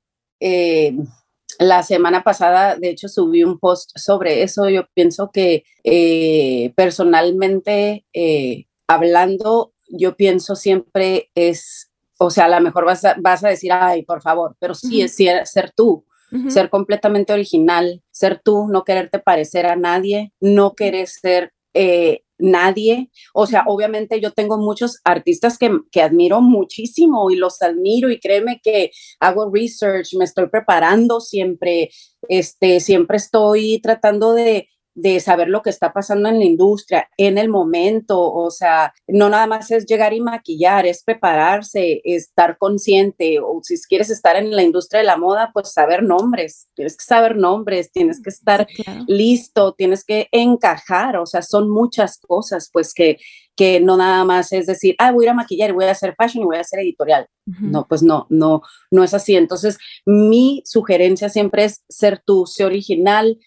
la 1.59 1.83
semana 1.83 2.23
pasada, 2.23 2.75
de 2.75 2.89
hecho, 2.89 3.07
subí 3.07 3.43
un 3.43 3.59
post 3.59 3.91
sobre 3.95 4.43
eso. 4.43 4.69
Yo 4.69 4.87
pienso 4.93 5.31
que 5.31 5.63
eh, 5.83 6.73
personalmente, 6.75 8.05
eh, 8.13 8.65
hablando, 8.87 9.73
yo 9.87 10.15
pienso 10.15 10.55
siempre 10.55 11.31
es, 11.35 11.91
o 12.17 12.29
sea, 12.29 12.45
a 12.45 12.49
lo 12.49 12.61
mejor 12.61 12.85
vas 12.85 13.05
a, 13.05 13.15
vas 13.19 13.43
a 13.43 13.49
decir, 13.49 13.71
ay, 13.71 14.03
por 14.03 14.21
favor, 14.21 14.55
pero 14.59 14.73
sí 14.73 15.01
es 15.01 15.15
ser 15.15 15.71
tú. 15.75 16.05
Ser 16.49 16.69
completamente 16.69 17.31
original, 17.31 18.03
ser 18.11 18.41
tú, 18.43 18.67
no 18.67 18.83
quererte 18.83 19.19
parecer 19.19 19.67
a 19.67 19.77
nadie, 19.77 20.33
no 20.41 20.73
querer 20.73 21.07
ser 21.07 21.53
eh, 21.73 22.24
nadie. 22.37 23.09
O 23.33 23.47
sea, 23.47 23.63
obviamente 23.67 24.19
yo 24.19 24.31
tengo 24.31 24.57
muchos 24.57 24.99
artistas 25.03 25.57
que, 25.57 25.79
que, 25.91 26.01
admiro 26.01 26.41
muchísimo 26.41 27.31
y 27.31 27.35
los 27.35 27.61
admiro 27.61 28.09
y 28.09 28.19
créeme 28.19 28.59
que 28.63 28.91
hago 29.19 29.51
research, 29.51 30.15
me 30.17 30.25
estoy 30.25 30.47
preparando 30.49 31.19
siempre, 31.19 31.89
este, 32.27 32.79
siempre 32.79 33.17
estoy 33.17 33.79
tratando 33.81 34.33
de, 34.33 34.69
de 34.95 35.19
saber 35.19 35.49
lo 35.49 35.61
que 35.61 35.69
está 35.69 35.91
pasando 35.91 36.29
en 36.29 36.39
la 36.39 36.45
industria 36.45 37.09
en 37.17 37.37
el 37.37 37.49
momento, 37.49 38.31
o 38.31 38.49
sea, 38.49 38.93
no 39.07 39.29
nada 39.29 39.45
más 39.45 39.69
es 39.69 39.85
llegar 39.85 40.13
y 40.13 40.21
maquillar, 40.21 40.85
es 40.85 41.03
prepararse, 41.03 42.01
estar 42.05 42.57
consciente, 42.57 43.39
o 43.41 43.59
si 43.61 43.75
quieres 43.89 44.09
estar 44.09 44.37
en 44.37 44.55
la 44.55 44.63
industria 44.63 45.01
de 45.01 45.05
la 45.05 45.17
moda, 45.17 45.51
pues 45.53 45.73
saber 45.73 46.01
nombres, 46.01 46.69
tienes 46.75 46.95
que 46.95 47.03
saber 47.03 47.35
nombres, 47.35 47.91
tienes 47.91 48.21
que 48.21 48.29
estar 48.29 48.67
listo, 49.05 49.73
tienes 49.73 50.05
que 50.05 50.29
encajar, 50.31 51.17
o 51.17 51.25
sea, 51.25 51.41
son 51.41 51.69
muchas 51.69 52.17
cosas, 52.19 52.69
pues 52.71 52.93
que, 52.93 53.17
que 53.57 53.81
no 53.81 53.97
nada 53.97 54.23
más 54.23 54.53
es 54.53 54.65
decir, 54.65 54.95
ah, 54.97 55.11
voy 55.11 55.25
a 55.25 55.27
ir 55.27 55.29
a 55.31 55.35
maquillar 55.35 55.69
y 55.71 55.73
voy 55.73 55.85
a 55.85 55.91
hacer 55.91 56.15
fashion 56.17 56.43
y 56.43 56.45
voy 56.45 56.57
a 56.57 56.61
hacer 56.61 56.79
editorial. 56.79 57.27
No, 57.45 57.85
pues 57.87 58.01
no, 58.01 58.25
no, 58.29 58.63
no 58.89 59.03
es 59.03 59.13
así. 59.13 59.35
Entonces, 59.35 59.77
mi 60.03 60.63
sugerencia 60.65 61.29
siempre 61.29 61.65
es 61.65 61.83
ser 61.87 62.23
tú, 62.25 62.47
ser 62.47 62.65
original, 62.65 63.37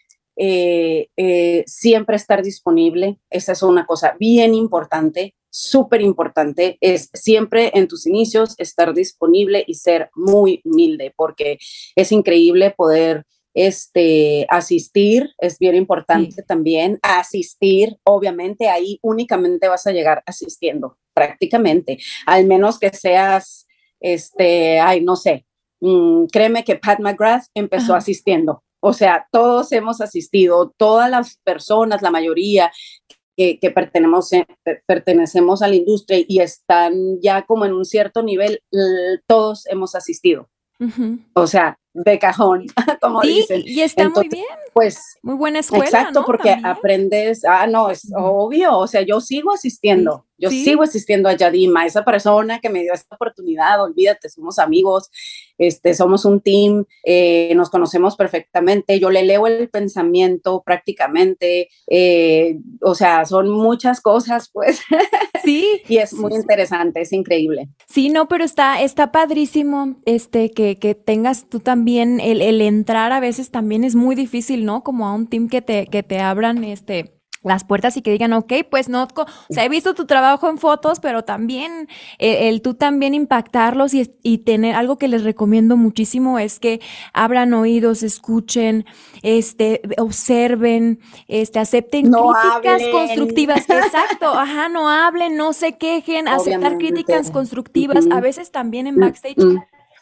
eh, 0.41 1.09
eh, 1.17 1.65
siempre 1.67 2.15
estar 2.15 2.45
disponible. 2.45 3.19
Esa 3.29 3.53
es 3.53 3.63
una 3.65 3.87
cosa 3.87 4.15
bien 4.21 4.55
importante, 4.55 5.35
súper 5.51 6.01
importante, 6.01 6.79
es 6.81 7.11
siempre 7.13 7.73
en 7.75 7.89
tus 7.89 8.07
inicios 8.07 8.55
estar 8.59 8.95
disponible 8.95 9.65
y 9.67 9.75
ser 9.75 10.11
muy 10.15 10.61
humilde, 10.65 11.13
porque 11.17 11.59
es 11.97 12.13
increíble 12.13 12.71
poder 12.71 13.25
este, 13.53 14.47
asistir, 14.49 15.31
es 15.39 15.59
bien 15.59 15.75
importante 15.75 16.45
también, 16.45 17.01
asistir, 17.03 17.97
obviamente 18.05 18.69
ahí 18.69 19.01
únicamente 19.03 19.67
vas 19.67 19.89
a 19.89 19.93
llegar 19.93 20.23
asistiendo, 20.25 20.99
prácticamente, 21.15 21.99
al 22.27 22.47
menos 22.47 22.79
que 22.79 22.91
seas, 22.91 23.67
este, 23.99 24.79
ay, 24.79 25.01
no 25.01 25.17
sé, 25.17 25.45
mm, 25.81 26.27
créeme 26.27 26.63
que 26.63 26.77
Pat 26.77 27.01
McGrath 27.01 27.47
empezó 27.55 27.97
asistiendo, 27.97 28.63
o 28.81 28.93
sea, 28.93 29.27
todos 29.33 29.73
hemos 29.73 30.01
asistido, 30.01 30.73
todas 30.77 31.11
las 31.11 31.39
personas, 31.45 32.03
la 32.03 32.11
mayoría 32.11 32.71
que, 33.37 33.59
pertenecemos, 33.73 34.33
eh, 34.33 34.47
pertenecemos 34.87 35.63
a 35.63 35.69
la 35.69 35.77
industria 35.77 36.25
y 36.27 36.41
están 36.41 37.21
ya 37.21 37.43
como 37.43 37.65
en 37.65 37.73
un 37.73 37.85
cierto 37.85 38.23
nivel, 38.23 38.61
todos 39.27 39.67
hemos 39.67 39.95
asistido. 39.95 40.49
O 41.35 41.47
sea, 41.47 41.79
de 41.93 42.19
cajón, 42.19 42.67
como 43.01 43.23
sí, 43.23 43.29
dicen. 43.29 43.63
Y 43.65 43.81
está 43.81 44.09
muy 44.09 44.29
bien. 44.29 44.45
Pues. 44.79 45.19
Muy 45.23 45.35
buena 45.35 45.59
escuela. 45.59 45.85
Exacto, 45.85 46.25
porque 46.25 46.57
aprendes. 46.63 47.45
Ah, 47.45 47.67
no, 47.67 47.91
es 47.91 48.13
obvio. 48.17 48.79
O 48.79 48.87
sea, 48.87 49.03
yo 49.03 49.21
sigo 49.21 49.53
asistiendo. 49.53 50.25
Yo 50.41 50.51
sigo 50.51 50.85
asistiendo 50.85 51.29
a 51.29 51.37
Yadima, 51.37 51.85
esa 51.85 52.05
persona 52.05 52.61
que 52.61 52.69
me 52.69 52.83
dio 52.83 52.95
esta 52.95 53.17
oportunidad. 53.17 53.83
Olvídate, 53.83 54.29
somos 54.29 54.61
amigos, 54.61 55.11
este, 55.59 55.95
somos 55.95 56.25
un 56.25 56.41
team, 56.41 56.85
eh, 57.03 57.53
nos 57.57 57.71
conocemos 57.71 58.15
perfectamente. 58.15 59.01
Yo 59.01 59.11
le 59.11 59.25
leo 59.25 59.49
el 59.49 59.69
pensamiento 59.69 60.63
prácticamente. 60.65 61.71
Eh, 61.89 62.61
o 62.83 62.95
sea, 62.95 63.25
son 63.25 63.51
muchas 63.51 64.01
cosas, 64.01 64.49
pues. 64.53 64.81
Sí. 65.43 65.83
y 65.89 65.99
es 65.99 66.15
muy 66.15 66.33
interesante, 66.35 67.01
es 67.01 67.13
increíble. 67.13 67.69
Sí, 67.89 68.09
no, 68.09 68.29
pero 68.29 68.45
está, 68.45 68.81
está 68.81 69.11
padrísimo 69.11 69.97
este, 70.05 70.53
que, 70.53 70.79
que 70.79 70.95
tengas 70.95 71.49
tú 71.49 71.59
también 71.59 72.21
el, 72.21 72.61
entrar 72.61 73.13
a 73.13 73.21
veces 73.21 73.51
también 73.51 73.85
es 73.85 73.95
muy 73.95 74.15
difícil, 74.15 74.65
¿no? 74.69 74.85
Como 74.85 75.07
a 75.09 75.15
un 75.15 75.27
team 75.27 75.49
que 75.49 75.63
te, 75.63 75.87
que 75.87 76.03
te 76.03 76.21
abran 76.21 76.63
este 76.63 77.19
las 77.43 77.65
puertas 77.65 77.97
y 77.97 78.03
que 78.03 78.11
digan, 78.11 78.33
ok, 78.33 78.53
pues 78.69 78.89
no, 78.89 79.05
o 79.05 79.27
sea, 79.49 79.65
he 79.65 79.69
visto 79.69 79.95
tu 79.95 80.07
trabajo 80.07 80.49
en 80.49 80.59
fotos, 80.59 81.01
pero 81.01 81.23
también 81.25 81.89
eh, 82.19 82.49
el, 82.49 82.63
tú 82.63 82.75
también 82.75 83.15
impactarlos 83.15 83.95
y, 83.95 84.13
y, 84.23 84.39
tener 84.39 84.75
algo 84.75 84.99
que 84.99 85.09
les 85.09 85.23
recomiendo 85.25 85.77
muchísimo 85.77 86.39
es 86.39 86.59
que 86.59 86.81
abran 87.13 87.55
oídos, 87.55 88.03
escuchen, 88.03 88.85
este, 89.23 89.81
observen, 89.99 91.01
este, 91.29 91.61
acepten 91.61 92.11
críticas 92.11 92.83
constructivas, 92.91 93.59
exacto, 93.71 94.27
ajá, 94.35 94.69
no 94.69 94.89
hablen, 94.89 95.37
no 95.37 95.53
se 95.53 95.79
quejen, 95.79 96.29
aceptar 96.29 96.77
críticas 96.77 97.31
constructivas, 97.31 98.07
a 98.11 98.21
veces 98.21 98.51
también 98.51 98.89
en 98.89 98.97
backstage 98.97 99.37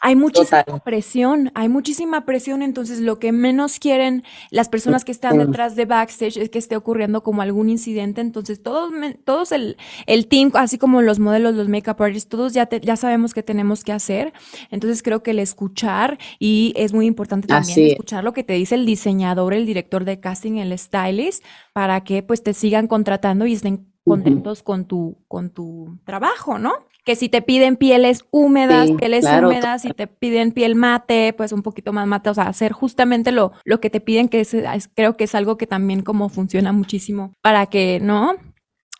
hay 0.01 0.15
muchísima 0.15 0.63
presión, 0.83 1.51
hay 1.55 1.69
muchísima 1.69 2.25
presión, 2.25 2.61
entonces 2.61 2.99
lo 2.99 3.19
que 3.19 3.31
menos 3.31 3.79
quieren 3.79 4.23
las 4.51 4.69
personas 4.69 5.05
que 5.05 5.11
están 5.11 5.37
detrás 5.37 5.75
de 5.75 5.85
backstage 5.85 6.37
es 6.37 6.49
que 6.49 6.59
esté 6.59 6.75
ocurriendo 6.75 7.23
como 7.23 7.41
algún 7.41 7.69
incidente, 7.69 8.21
entonces 8.21 8.61
todos, 8.61 8.91
todos 9.23 9.51
el, 9.51 9.77
el 10.05 10.27
team, 10.27 10.51
así 10.53 10.77
como 10.77 11.01
los 11.01 11.19
modelos, 11.19 11.55
los 11.55 11.67
makeup 11.67 12.01
artists, 12.01 12.29
todos 12.29 12.53
ya, 12.53 12.69
ya 12.69 12.95
sabemos 12.95 13.33
qué 13.33 13.43
tenemos 13.43 13.83
que 13.83 13.91
hacer, 13.91 14.33
entonces 14.71 15.01
creo 15.03 15.23
que 15.23 15.31
el 15.31 15.39
escuchar 15.39 16.17
y 16.39 16.73
es 16.75 16.93
muy 16.93 17.05
importante 17.05 17.47
también 17.47 17.91
escuchar 17.91 18.23
lo 18.23 18.33
que 18.33 18.43
te 18.43 18.53
dice 18.53 18.75
el 18.75 18.85
diseñador, 18.85 19.53
el 19.53 19.65
director 19.65 20.05
de 20.05 20.19
casting, 20.19 20.57
el 20.57 20.77
stylist, 20.77 21.43
para 21.73 22.03
que 22.03 22.23
pues 22.23 22.43
te 22.43 22.53
sigan 22.53 22.87
contratando 22.87 23.45
y 23.45 23.53
estén 23.53 23.87
contentos 24.07 24.63
con 24.63 24.85
tu, 24.85 25.17
con 25.27 25.49
tu 25.49 25.99
trabajo, 26.05 26.57
¿no? 26.57 26.86
Que 27.07 27.15
si 27.15 27.29
te 27.29 27.41
piden 27.41 27.77
pieles 27.77 28.25
húmedas, 28.31 28.91
pieles 28.99 29.23
húmedas, 29.23 29.83
si 29.83 29.91
te 29.91 30.07
piden 30.07 30.51
piel 30.51 30.75
mate, 30.75 31.31
pues 31.31 31.53
un 31.53 31.63
poquito 31.63 31.93
más 31.93 32.05
mate, 32.05 32.29
o 32.29 32.33
sea, 32.33 32.49
hacer 32.49 32.73
justamente 32.73 33.31
lo, 33.31 33.53
lo 33.63 33.79
que 33.79 33.89
te 33.89 34.01
piden, 34.01 34.27
que 34.27 34.41
es, 34.41 34.53
creo 34.93 35.15
que 35.15 35.23
es 35.23 35.33
algo 35.33 35.55
que 35.55 35.67
también 35.67 36.01
como 36.01 36.27
funciona 36.27 36.73
muchísimo 36.73 37.31
para 37.41 37.67
que, 37.67 38.01
¿no? 38.01 38.35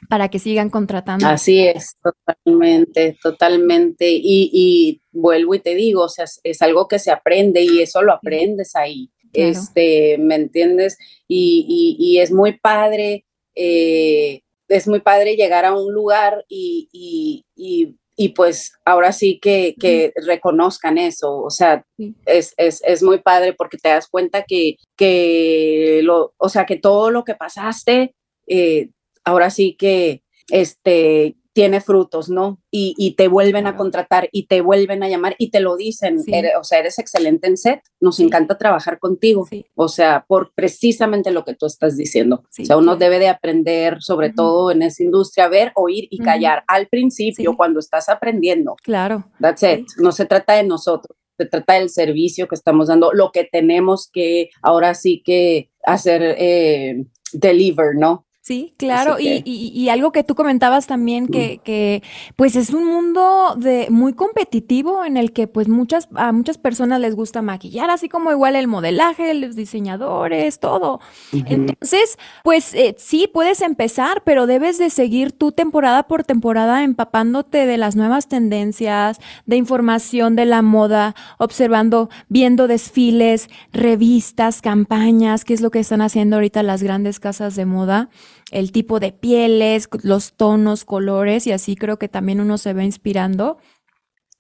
Para 0.07 0.29
que 0.29 0.39
sigan 0.39 0.69
contratando. 0.69 1.27
Así 1.27 1.59
es, 1.59 1.97
totalmente, 2.01 3.17
totalmente. 3.21 4.09
Y, 4.09 4.51
y 4.53 5.01
vuelvo 5.11 5.55
y 5.55 5.59
te 5.59 5.75
digo, 5.75 6.03
o 6.03 6.09
sea, 6.09 6.23
es, 6.43 6.61
algo 6.61 6.87
que 6.87 6.99
se 6.99 7.11
aprende 7.11 7.61
y 7.61 7.81
eso 7.81 8.01
lo 8.03 8.13
aprendes 8.13 8.73
ahí. 8.77 9.11
Este, 9.33 10.17
¿me 10.17 10.35
entiendes? 10.35 10.97
Y, 11.27 11.65
y, 11.67 11.97
y 11.99 12.19
es 12.19 12.31
muy 12.31 12.57
padre. 12.57 13.25
Eh, 13.53 14.43
es 14.67 14.87
muy 14.87 14.99
padre 14.99 15.35
llegar 15.35 15.65
a 15.65 15.75
un 15.75 15.93
lugar 15.93 16.45
y, 16.47 16.89
y, 16.91 17.95
y, 18.15 18.29
pues 18.29 18.73
ahora 18.85 19.11
sí 19.11 19.39
que, 19.41 19.75
que 19.79 20.11
reconozcan 20.25 20.97
eso, 20.97 21.37
o 21.37 21.49
sea, 21.49 21.85
es, 22.25 22.53
es, 22.57 22.81
es, 22.83 23.03
muy 23.03 23.19
padre 23.19 23.53
porque 23.53 23.77
te 23.77 23.89
das 23.89 24.07
cuenta 24.07 24.43
que, 24.43 24.75
que 24.97 26.01
lo, 26.03 26.33
o 26.37 26.49
sea, 26.49 26.65
que 26.65 26.77
todo 26.77 27.11
lo 27.11 27.23
que 27.23 27.35
pasaste, 27.35 28.15
eh, 28.47 28.89
ahora 29.23 29.49
sí 29.49 29.75
que, 29.77 30.23
este, 30.49 31.35
tiene 31.57 31.81
frutos, 31.81 32.29
¿no? 32.29 32.61
Y, 32.69 32.93
y 32.99 33.15
te 33.15 33.27
vuelven 33.27 33.65
a 33.65 33.75
contratar 33.75 34.29
y 34.31 34.45
te 34.45 34.61
vuelven 34.61 35.01
a 35.01 35.09
llamar 35.09 35.35
y 35.39 35.49
te 35.49 35.59
lo 35.59 35.75
dicen, 35.75 36.19
o 36.19 36.63
sea, 36.63 36.77
eres 36.77 36.99
excelente 36.99 37.47
en 37.47 37.57
set, 37.57 37.81
nos 37.99 38.19
encanta 38.19 38.59
trabajar 38.59 38.99
contigo, 38.99 39.47
o 39.73 39.87
sea, 39.87 40.23
por 40.27 40.53
precisamente 40.53 41.31
lo 41.31 41.43
que 41.45 41.55
tú 41.55 41.65
estás 41.65 41.97
diciendo. 41.97 42.43
o 42.45 42.63
sea, 42.63 42.77
uno 42.77 42.95
debe 42.95 43.17
de 43.17 43.29
aprender, 43.29 44.03
sobre 44.03 44.31
todo 44.31 44.69
en 44.69 44.83
esa 44.83 45.01
industria, 45.01 45.47
ver, 45.47 45.71
oír 45.73 46.07
y 46.11 46.19
callar 46.19 46.63
al 46.67 46.89
principio 46.89 47.57
cuando 47.57 47.79
estás 47.79 48.07
aprendiendo. 48.07 48.75
Claro. 48.83 49.25
That's 49.41 49.63
it. 49.63 49.87
No 49.97 50.11
se 50.11 50.25
trata 50.25 50.53
de 50.53 50.63
nosotros 50.63 51.17
se 51.39 51.45
trata 51.45 51.73
del 51.73 51.89
servicio 51.89 52.47
que 52.47 52.55
estamos 52.55 52.87
dando, 52.87 53.13
lo 53.13 53.31
que 53.31 53.43
tenemos 53.43 54.09
que 54.11 54.49
ahora 54.63 54.95
sí 54.95 55.21
que 55.23 55.69
hacer, 55.83 56.35
eh, 56.37 57.05
deliver, 57.31 57.95
¿no? 57.95 58.26
Sí, 58.47 58.73
claro, 58.77 59.17
y, 59.19 59.43
y, 59.43 59.89
algo 59.89 60.13
que 60.13 60.23
tú 60.23 60.33
comentabas 60.33 60.87
también 60.87 61.27
que, 61.27 61.59
que, 61.65 62.01
pues 62.37 62.55
es 62.55 62.69
un 62.69 62.85
mundo 62.85 63.57
de 63.57 63.87
muy 63.89 64.13
competitivo 64.13 65.03
en 65.03 65.17
el 65.17 65.33
que 65.33 65.47
pues 65.47 65.67
muchas 65.67 66.07
a 66.15 66.31
muchas 66.31 66.57
personas 66.57 67.01
les 67.01 67.13
gusta 67.13 67.41
maquillar, 67.41 67.89
así 67.89 68.07
como 68.07 68.31
igual 68.31 68.55
el 68.55 68.67
modelaje, 68.67 69.33
los 69.33 69.57
diseñadores, 69.57 70.61
todo. 70.61 71.01
Entonces, 71.33 72.17
pues 72.45 72.73
eh, 72.73 72.95
sí 72.97 73.27
puedes 73.27 73.59
empezar, 73.59 74.23
pero 74.23 74.47
debes 74.47 74.77
de 74.77 74.91
seguir 74.91 75.33
tu 75.33 75.51
temporada 75.51 76.07
por 76.07 76.23
temporada 76.23 76.85
empapándote 76.85 77.65
de 77.65 77.75
las 77.75 77.97
nuevas 77.97 78.29
tendencias, 78.29 79.19
de 79.45 79.57
información 79.57 80.37
de 80.37 80.45
la 80.45 80.61
moda, 80.61 81.15
observando, 81.37 82.09
viendo 82.29 82.69
desfiles, 82.69 83.49
revistas, 83.73 84.61
campañas, 84.61 85.43
qué 85.43 85.53
es 85.53 85.59
lo 85.59 85.69
que 85.69 85.79
están 85.79 86.01
haciendo 86.01 86.37
ahorita 86.37 86.63
las 86.63 86.81
grandes 86.81 87.19
casas 87.19 87.57
de 87.57 87.65
moda 87.65 88.09
el 88.51 88.71
tipo 88.71 88.99
de 88.99 89.11
pieles, 89.11 89.89
los 90.03 90.33
tonos, 90.33 90.85
colores 90.85 91.47
y 91.47 91.51
así 91.51 91.75
creo 91.75 91.97
que 91.97 92.07
también 92.07 92.39
uno 92.39 92.57
se 92.57 92.73
va 92.73 92.83
inspirando. 92.83 93.57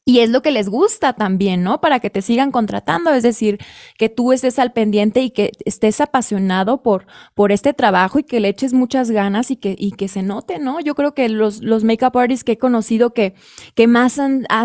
Y 0.07 0.21
es 0.21 0.29
lo 0.29 0.41
que 0.41 0.51
les 0.51 0.69
gusta 0.69 1.11
también, 1.11 1.63
¿no? 1.63 1.81
Para 1.81 1.99
que 1.99 2.09
te 2.09 2.21
sigan 2.21 2.49
contratando, 2.49 3.13
es 3.13 3.23
decir, 3.23 3.59
que 3.97 4.07
tú 4.07 4.31
estés 4.31 4.57
al 4.57 4.71
pendiente 4.71 5.21
y 5.21 5.31
que 5.31 5.51
estés 5.65 5.99
apasionado 5.99 6.81
por, 6.81 7.07
por 7.35 7.51
este 7.51 7.73
trabajo 7.73 8.17
y 8.17 8.23
que 8.23 8.39
le 8.39 8.47
eches 8.47 8.71
muchas 8.71 9.11
ganas 9.11 9.51
y 9.51 9.57
que, 9.57 9.75
y 9.77 9.91
que 9.91 10.07
se 10.07 10.23
note, 10.23 10.59
¿no? 10.59 10.79
Yo 10.79 10.95
creo 10.95 11.13
que 11.13 11.27
los, 11.27 11.61
los 11.61 11.83
make-up 11.83 12.17
artists 12.17 12.45
que 12.45 12.53
he 12.53 12.57
conocido 12.57 13.13
que, 13.13 13.35
que 13.75 13.87
más 13.87 14.13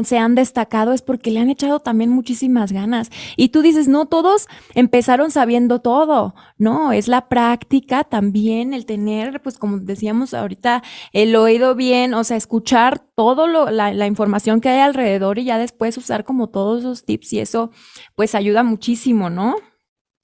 se 0.05 0.19
han 0.19 0.35
destacado 0.37 0.93
es 0.93 1.03
porque 1.03 1.33
le 1.33 1.41
han 1.41 1.51
echado 1.51 1.81
también 1.81 2.11
muchísimas 2.11 2.71
ganas. 2.71 3.11
Y 3.37 3.49
tú 3.49 3.63
dices, 3.63 3.89
no, 3.89 4.07
todos 4.07 4.47
empezaron 4.77 5.33
sabiendo 5.33 5.81
todo, 5.81 6.37
¿no? 6.57 6.93
Es 6.93 7.09
la 7.09 7.29
práctica 7.29 8.05
también, 8.05 8.75
el 8.75 8.87
tener, 8.87 9.43
pues 9.43 9.59
como 9.59 9.79
decíamos 9.79 10.35
ahorita, 10.35 10.85
el 11.13 11.35
oído 11.35 11.75
bien, 11.75 12.15
o 12.15 12.23
sea, 12.23 12.37
escuchar 12.37 13.03
todo 13.15 13.47
lo, 13.47 13.71
la, 13.71 13.93
la 13.93 14.07
información 14.07 14.61
que 14.61 14.69
hay 14.69 14.81
alrededor 14.81 15.39
y 15.39 15.45
ya 15.45 15.59
después 15.59 15.97
usar 15.99 16.25
como 16.25 16.49
todos 16.49 16.81
esos 16.81 17.05
tips 17.05 17.33
y 17.35 17.41
eso 17.41 17.71
pues 18.15 18.35
ayuda 18.35 18.63
muchísimo, 18.63 19.31
¿no? 19.31 19.57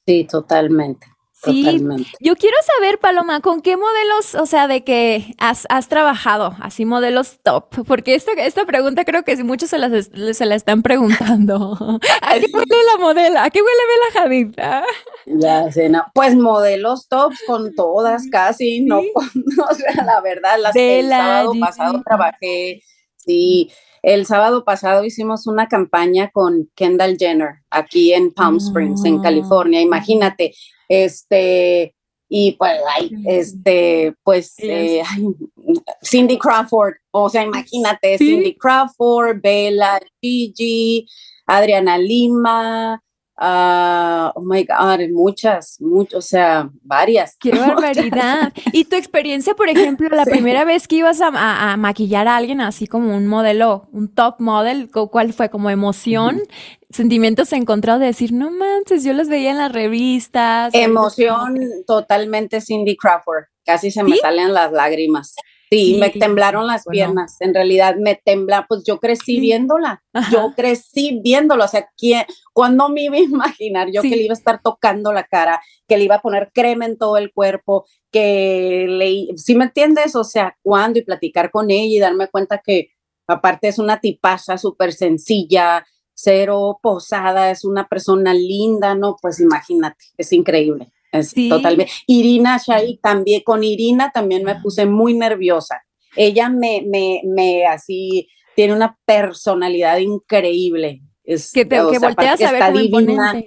Sí, 0.07 0.25
totalmente. 0.25 1.07
Sí, 1.45 1.65
Totalmente. 1.65 2.11
yo 2.19 2.35
quiero 2.35 2.57
saber, 2.77 2.99
Paloma, 2.99 3.41
¿con 3.41 3.61
qué 3.61 3.77
modelos, 3.77 4.35
o 4.35 4.45
sea, 4.45 4.67
de 4.67 4.83
que 4.83 5.35
has, 5.39 5.67
has 5.69 5.87
trabajado, 5.87 6.57
así 6.61 6.85
modelos 6.85 7.39
top? 7.45 7.87
Porque 7.87 8.17
esta, 8.17 8.33
esta 8.33 8.65
pregunta 8.67 9.05
creo 9.05 9.23
que 9.23 9.37
muchos 9.45 9.71
se 9.71 9.79
la, 9.79 9.89
se 9.89 10.47
la 10.47 10.55
están 10.57 10.83
preguntando. 10.83 11.77
¿A 12.23 12.35
qué 12.35 12.47
huele 12.53 12.85
la 12.93 12.99
modelo? 12.99 13.39
¿A 13.39 13.51
qué 13.51 13.61
huele 13.61 13.83
Bella 13.89 14.25
Hadid? 14.25 14.59
Ah. 14.59 14.85
Ya 15.27 15.71
sé, 15.71 15.89
no. 15.89 16.05
Pues 16.13 16.35
modelos 16.35 17.07
tops 17.09 17.39
con 17.47 17.73
todas 17.77 18.27
casi, 18.33 18.81
no, 18.81 18.99
o 19.71 19.75
sea, 19.75 20.05
la 20.05 20.21
verdad, 20.21 20.59
las 20.59 20.73
que 20.73 21.01
el 21.01 21.09
sábado 21.09 21.53
pasado 21.61 22.03
trabajé, 22.05 22.83
sí, 23.17 23.71
el 24.03 24.27
sábado 24.27 24.65
pasado 24.65 25.05
hicimos 25.05 25.47
una 25.47 25.69
campaña 25.69 26.31
con 26.31 26.71
Kendall 26.75 27.17
Jenner 27.19 27.63
aquí 27.71 28.13
en 28.13 28.33
Palm 28.33 28.57
Springs, 28.57 29.05
en 29.05 29.21
California. 29.21 29.81
Imagínate, 29.81 30.55
este, 30.89 31.95
y 32.29 32.53
pues, 32.53 32.81
este, 33.25 34.15
pues, 34.23 34.55
eh, 34.59 35.03
Cindy 36.03 36.39
Crawford, 36.39 36.95
o 37.11 37.29
sea, 37.29 37.43
imagínate, 37.43 38.19
Cindy 38.19 38.55
Crawford, 38.55 39.41
Bella, 39.43 39.99
Gigi, 40.21 41.07
Adriana 41.47 41.97
Lima, 41.97 43.03
Uh, 43.41 44.33
oh 44.35 44.43
my 44.43 44.65
God, 44.65 45.09
muchas, 45.13 45.81
muchas, 45.81 46.15
o 46.19 46.21
sea, 46.21 46.71
varias. 46.83 47.37
Qué 47.39 47.51
barbaridad. 47.59 48.53
y 48.73 48.85
tu 48.85 48.97
experiencia, 48.97 49.55
por 49.55 49.69
ejemplo, 49.69 50.09
la 50.09 50.25
primera 50.25 50.65
vez 50.65 50.89
que 50.89 50.97
ibas 50.97 51.21
a, 51.21 51.77
maquillar 51.77 52.27
a 52.27 52.37
alguien 52.37 52.61
así 52.61 52.89
como 52.89 53.17
un 53.17 53.29
modelo, 53.29 53.89
un 53.93 54.09
top 54.09 54.41
model, 54.41 54.91
¿cuál 54.91 55.33
fue? 55.33 55.51
Como 55.51 55.71
emoción, 55.71 56.43
sentimientos 56.91 57.53
encontrados 57.53 58.01
de 58.01 58.07
decir, 58.07 58.33
no 58.33 58.51
manches, 58.51 59.05
yo 59.05 59.13
los 59.13 59.29
veía 59.29 59.53
en 59.53 59.59
las 59.59 59.71
revistas. 59.71 60.75
Emoción 60.75 61.55
totalmente 61.87 62.61
Cindy 62.61 62.97
Crawford, 62.97 63.45
casi 63.65 63.93
se 63.93 64.03
me 64.03 64.17
salen 64.17 64.53
las 64.53 64.73
lágrimas. 64.73 65.37
Sí, 65.71 65.97
me 66.01 66.11
temblaron 66.11 66.67
las 66.67 66.85
piernas, 66.87 67.41
en 67.41 67.53
realidad 67.53 67.97
me 67.97 68.15
tembla, 68.15 68.67
pues 68.69 68.85
yo 68.87 68.99
crecí 68.99 69.39
viéndola, 69.39 70.03
yo 70.33 70.53
crecí 70.57 71.21
viéndola, 71.23 71.67
o 71.67 71.69
sea, 71.69 71.89
¿quién, 71.97 72.25
cuando 72.53 72.89
me 72.89 73.03
iba 73.03 73.17
a 73.17 73.21
imaginar 73.21 73.89
yo 73.93 74.03
que 74.03 74.11
le 74.11 74.23
iba 74.23 74.33
a 74.33 74.39
estar 74.39 74.63
tocando 74.63 75.13
la 75.13 75.25
cara, 75.25 75.61
que 75.87 75.99
le 75.99 76.05
iba 76.05 76.17
a 76.17 76.23
poner 76.23 76.51
crema 76.55 76.87
en 76.87 76.97
todo 76.97 77.19
el 77.19 77.33
cuerpo, 77.33 77.87
que 78.11 78.87
le, 78.89 79.37
¿sí 79.37 79.55
me 79.55 79.65
entiendes? 79.65 80.17
O 80.17 80.25
sea, 80.25 80.57
cuando 80.63 80.99
y 80.99 81.03
platicar 81.03 81.51
con 81.51 81.71
ella 81.71 81.97
y 81.97 81.99
darme 81.99 82.29
cuenta 82.29 82.63
que 82.65 82.91
aparte 83.27 83.69
es 83.69 83.79
una 83.79 84.01
tipaza 84.01 84.57
súper 84.57 84.93
sencilla, 84.93 85.85
cero 86.15 86.81
posada, 86.83 87.51
es 87.51 87.65
una 87.65 87.87
persona 87.87 88.35
linda, 88.35 88.95
¿no? 88.95 89.17
Pues 89.21 89.39
imagínate, 89.39 90.05
es 90.17 90.33
increíble. 90.33 90.91
Es 91.13 91.35
totalmente. 91.35 91.93
Irina 92.07 92.59
Shai 92.65 92.99
también, 93.03 93.43
con 93.45 93.65
Irina 93.65 94.11
también 94.13 94.45
me 94.45 94.57
puse 94.57 94.87
muy 94.87 95.15
nerviosa. 95.15 95.83
Ella 96.17 96.49
me, 96.49 96.83
me, 96.87 97.23
me 97.25 97.67
así, 97.67 98.29
tiene 98.55 98.75
una 98.75 98.99
personalidad 99.05 99.99
increíble. 99.99 101.03
Es, 101.25 101.53
que 101.53 101.65
te 101.65 101.77
que 101.77 101.99
volteas 101.99 102.41
a 102.43 102.53
ver 102.53 102.73
divina. 102.73 103.43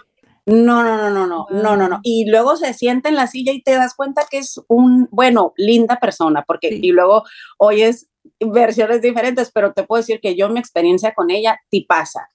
No, 0.45 0.83
no, 0.83 0.97
no, 0.97 1.09
no, 1.09 1.27
no, 1.27 1.47
no, 1.49 1.75
no, 1.77 1.87
no. 1.87 1.99
Y 2.03 2.25
luego 2.29 2.57
se 2.57 2.73
sienta 2.73 3.09
en 3.09 3.15
la 3.15 3.27
silla 3.27 3.53
y 3.53 3.61
te 3.61 3.71
das 3.73 3.93
cuenta 3.95 4.25
que 4.29 4.39
es 4.39 4.59
un, 4.67 5.07
bueno, 5.11 5.53
linda 5.55 5.99
persona, 5.99 6.43
porque, 6.47 6.79
y 6.81 6.91
luego 6.91 7.23
oyes 7.57 8.09
versiones 8.39 9.01
diferentes, 9.01 9.51
pero 9.51 9.73
te 9.73 9.83
puedo 9.83 10.01
decir 10.01 10.19
que 10.19 10.35
yo 10.35 10.49
mi 10.49 10.59
experiencia 10.59 11.13
con 11.13 11.29
ella, 11.29 11.59
tipaza, 11.69 12.27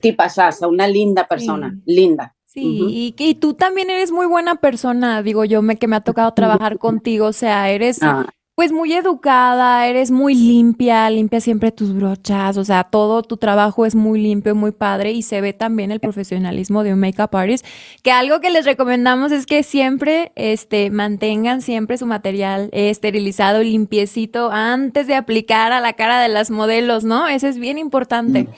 tipasasa, 0.00 0.66
una 0.66 0.86
linda 0.86 1.26
persona, 1.28 1.78
linda. 1.84 2.34
Sí, 2.52 3.14
y, 3.18 3.34
tú 3.36 3.54
también 3.54 3.88
eres 3.88 4.12
muy 4.12 4.26
buena 4.26 4.56
persona, 4.56 5.22
digo 5.22 5.46
yo, 5.46 5.62
me, 5.62 5.76
que 5.76 5.86
me 5.88 5.96
ha 5.96 6.02
tocado 6.02 6.34
trabajar 6.34 6.76
contigo, 6.76 7.28
o 7.28 7.32
sea, 7.32 7.70
eres 7.70 8.02
ah. 8.02 8.26
pues 8.54 8.72
muy 8.72 8.92
educada, 8.92 9.86
eres 9.86 10.10
muy 10.10 10.34
limpia, 10.34 11.08
limpia 11.08 11.40
siempre 11.40 11.72
tus 11.72 11.94
brochas, 11.94 12.58
o 12.58 12.64
sea, 12.64 12.84
todo 12.84 13.22
tu 13.22 13.38
trabajo 13.38 13.86
es 13.86 13.94
muy 13.94 14.20
limpio, 14.20 14.54
muy 14.54 14.72
padre 14.72 15.12
y 15.12 15.22
se 15.22 15.40
ve 15.40 15.54
también 15.54 15.92
el 15.92 16.00
profesionalismo 16.00 16.82
de 16.82 16.92
un 16.92 17.00
makeup 17.00 17.34
artist, 17.34 17.64
que 18.02 18.12
algo 18.12 18.40
que 18.40 18.50
les 18.50 18.66
recomendamos 18.66 19.32
es 19.32 19.46
que 19.46 19.62
siempre 19.62 20.30
este, 20.34 20.90
mantengan 20.90 21.62
siempre 21.62 21.96
su 21.96 22.04
material 22.04 22.68
esterilizado, 22.72 23.62
limpiecito, 23.62 24.50
antes 24.52 25.06
de 25.06 25.14
aplicar 25.14 25.72
a 25.72 25.80
la 25.80 25.94
cara 25.94 26.20
de 26.20 26.28
las 26.28 26.50
modelos, 26.50 27.02
¿no? 27.02 27.28
Eso 27.28 27.46
es 27.46 27.56
bien 27.56 27.78
importante. 27.78 28.42
Mm. 28.42 28.48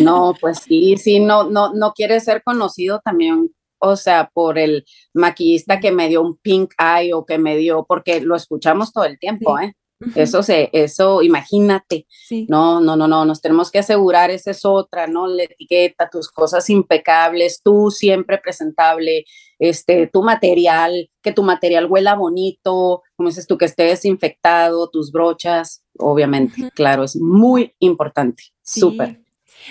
No, 0.00 0.34
pues 0.40 0.58
sí, 0.58 0.96
sí, 0.96 1.20
no, 1.20 1.44
no, 1.50 1.72
no 1.72 1.92
quiere 1.92 2.20
ser 2.20 2.42
conocido 2.42 3.00
también, 3.04 3.50
o 3.78 3.96
sea, 3.96 4.30
por 4.32 4.58
el 4.58 4.84
maquillista 5.12 5.80
que 5.80 5.92
me 5.92 6.08
dio 6.08 6.22
un 6.22 6.36
pink 6.36 6.74
eye 6.78 7.12
o 7.14 7.24
que 7.24 7.38
me 7.38 7.56
dio, 7.56 7.84
porque 7.86 8.20
lo 8.20 8.36
escuchamos 8.36 8.92
todo 8.92 9.04
el 9.04 9.18
tiempo, 9.18 9.58
¿eh? 9.58 9.74
Eso 10.14 10.42
se, 10.42 10.70
eso, 10.72 11.22
imagínate. 11.22 12.06
No, 12.48 12.80
no, 12.80 12.96
no, 12.96 13.08
no, 13.08 13.24
nos 13.24 13.40
tenemos 13.40 13.70
que 13.70 13.78
asegurar, 13.78 14.30
esa 14.30 14.50
es 14.50 14.64
otra, 14.64 15.06
¿no? 15.06 15.26
La 15.26 15.44
etiqueta, 15.44 16.10
tus 16.10 16.30
cosas 16.30 16.68
impecables, 16.68 17.60
tú 17.62 17.90
siempre 17.90 18.38
presentable, 18.38 19.24
este, 19.58 20.08
tu 20.08 20.22
material, 20.22 21.10
que 21.22 21.32
tu 21.32 21.42
material 21.42 21.86
huela 21.86 22.14
bonito, 22.14 23.02
como 23.16 23.28
dices 23.28 23.46
tú, 23.46 23.56
que 23.56 23.64
esté 23.64 23.84
desinfectado, 23.84 24.90
tus 24.90 25.10
brochas, 25.10 25.84
obviamente, 25.98 26.70
claro, 26.74 27.04
es 27.04 27.16
muy 27.16 27.74
importante, 27.78 28.42
súper. 28.62 29.23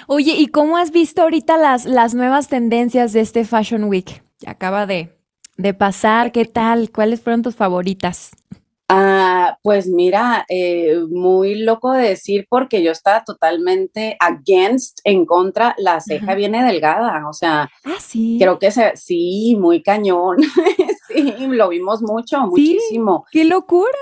Oye, 0.08 0.34
¿y 0.38 0.48
cómo 0.48 0.78
has 0.78 0.92
visto 0.92 1.22
ahorita 1.22 1.58
las, 1.58 1.86
las 1.86 2.14
nuevas 2.14 2.48
tendencias 2.48 3.14
de 3.14 3.22
este 3.22 3.46
Fashion 3.46 3.86
Week? 3.86 4.24
Acaba 4.46 4.86
de, 4.86 5.18
de 5.58 5.74
pasar, 5.74 6.32
¿qué 6.32 6.46
tal? 6.46 6.92
¿Cuáles 6.92 7.22
fueron 7.22 7.42
tus 7.42 7.56
favoritas? 7.56 8.32
Ah, 8.90 9.58
pues 9.64 9.88
mira, 9.88 10.46
eh, 10.50 11.00
muy 11.10 11.56
loco 11.56 11.94
de 11.94 12.10
decir 12.10 12.46
porque 12.50 12.84
yo 12.84 12.92
estaba 12.92 13.24
totalmente 13.24 14.18
against, 14.20 15.00
en 15.04 15.26
contra, 15.26 15.74
la 15.78 16.02
ceja 16.02 16.36
viene 16.36 16.64
delgada, 16.64 17.28
o 17.28 17.34
sea, 17.34 17.72
ah, 17.86 17.96
sí. 18.00 18.38
creo 18.40 18.60
que 18.60 18.72
sí, 18.96 19.56
muy 19.58 19.82
cañón, 19.82 20.38
sí, 21.08 21.34
lo 21.48 21.70
vimos 21.70 22.02
mucho, 22.04 22.42
muchísimo. 22.42 23.26
¡Qué 23.32 23.46
locura! 23.46 23.98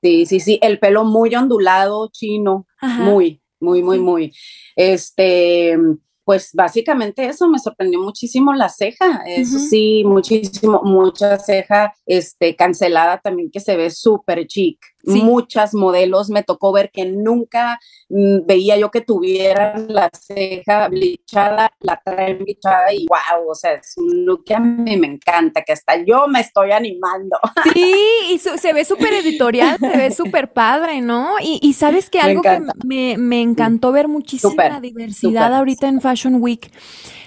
Sí, 0.00 0.26
sí, 0.26 0.40
sí, 0.40 0.58
el 0.62 0.78
pelo 0.78 1.04
muy 1.04 1.34
ondulado, 1.34 2.08
chino, 2.12 2.66
muy, 2.80 3.42
muy, 3.64 3.82
muy, 3.82 3.98
muy. 3.98 4.32
Este, 4.76 5.76
pues 6.24 6.50
básicamente 6.54 7.26
eso 7.26 7.48
me 7.48 7.58
sorprendió 7.58 8.00
muchísimo 8.00 8.54
la 8.54 8.68
ceja, 8.68 9.22
eso 9.26 9.58
sí, 9.58 10.02
muchísimo, 10.04 10.80
mucha 10.82 11.38
ceja 11.38 11.94
este, 12.06 12.56
cancelada 12.56 13.18
también 13.18 13.50
que 13.50 13.60
se 13.60 13.76
ve 13.76 13.90
súper 13.90 14.46
chic. 14.46 14.78
Muchas 15.06 15.74
modelos 15.74 16.30
me 16.30 16.42
tocó 16.42 16.72
ver 16.72 16.90
que 16.90 17.04
nunca 17.04 17.78
mm, 18.08 18.46
veía 18.46 18.76
yo 18.76 18.90
que 18.90 19.00
tuvieran 19.00 19.86
la 19.88 20.10
ceja 20.12 20.88
blichada, 20.88 21.72
la 21.80 22.00
traen 22.04 22.38
blichada 22.38 22.92
y 22.92 23.06
wow, 23.06 23.50
o 23.50 23.54
sea, 23.54 23.72
es 23.74 23.94
un 23.96 24.24
look 24.24 24.44
que 24.44 24.54
a 24.54 24.60
mí 24.60 24.96
me 24.96 25.06
encanta, 25.06 25.62
que 25.62 25.72
hasta 25.72 25.96
yo 26.04 26.26
me 26.28 26.40
estoy 26.40 26.72
animando. 26.72 27.38
Sí, 27.74 27.94
y 28.30 28.38
se 28.38 28.72
ve 28.72 28.84
súper 28.84 29.14
editorial, 29.14 29.78
se 29.78 29.88
ve 29.88 30.10
súper 30.10 30.52
padre, 30.52 31.00
¿no? 31.00 31.34
Y, 31.40 31.72
sabes 31.72 32.08
que 32.08 32.20
algo 32.20 32.42
que 32.42 32.60
me, 32.84 33.16
me, 33.18 33.40
encantó 33.40 33.90
ver 33.90 34.06
muchísima 34.06 34.80
diversidad 34.80 35.54
ahorita 35.54 35.88
en 35.88 36.00
Fashion 36.00 36.40
Week. 36.40 36.70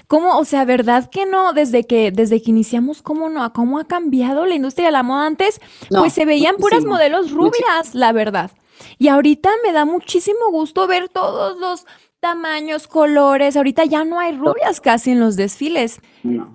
¿Cómo, 0.08 0.38
o 0.38 0.46
sea, 0.46 0.64
verdad 0.64 1.10
que 1.10 1.26
no? 1.26 1.52
Desde 1.54 1.84
que, 1.84 2.12
desde 2.12 2.42
que 2.42 2.52
iniciamos, 2.52 3.02
¿cómo 3.02 3.30
no? 3.30 3.52
¿Cómo 3.52 3.78
ha 3.78 3.86
cambiado 3.86 4.46
la 4.46 4.56
industria 4.56 4.88
de 4.88 4.94
la 4.94 5.04
moda 5.04 5.26
antes? 5.26 5.60
pues 5.90 6.14
se 6.14 6.26
veían 6.26 6.56
puras 6.56 6.86
modelos 6.86 7.32
rubias, 7.32 7.94
la 7.94 8.14
verdad. 8.14 8.52
Y 8.98 9.10
ahorita 9.10 9.50
me 9.64 9.74
da 9.74 9.86
muchísimo 9.86 10.50
gusto 10.52 10.88
ver 10.88 11.10
todos 11.10 11.60
los 11.60 11.86
tamaños, 12.20 12.88
colores. 12.88 13.58
Ahorita 13.58 13.86
ya 13.86 14.06
no 14.06 14.20
hay 14.20 14.36
rubias 14.36 14.80
casi 14.80 15.12
en 15.12 15.20
los 15.20 15.36
desfiles. 15.36 16.00
No, 16.24 16.54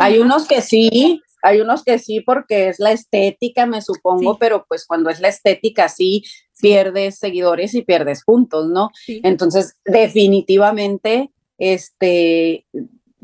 Hay 0.00 0.18
unos 0.18 0.46
que 0.48 0.62
sí, 0.62 1.20
hay 1.42 1.60
unos 1.60 1.84
que 1.84 1.98
sí 1.98 2.20
porque 2.20 2.68
es 2.68 2.78
la 2.78 2.92
estética, 2.92 3.66
me 3.66 3.82
supongo, 3.82 4.38
pero 4.38 4.64
pues 4.66 4.86
cuando 4.86 5.10
es 5.10 5.20
la 5.20 5.28
estética 5.28 5.90
sí 5.90 6.24
pierdes 6.60 7.18
seguidores 7.18 7.74
y 7.74 7.82
pierdes 7.82 8.24
puntos, 8.24 8.68
¿no? 8.68 8.90
Entonces, 9.06 9.76
definitivamente, 9.84 11.30
este, 11.58 12.66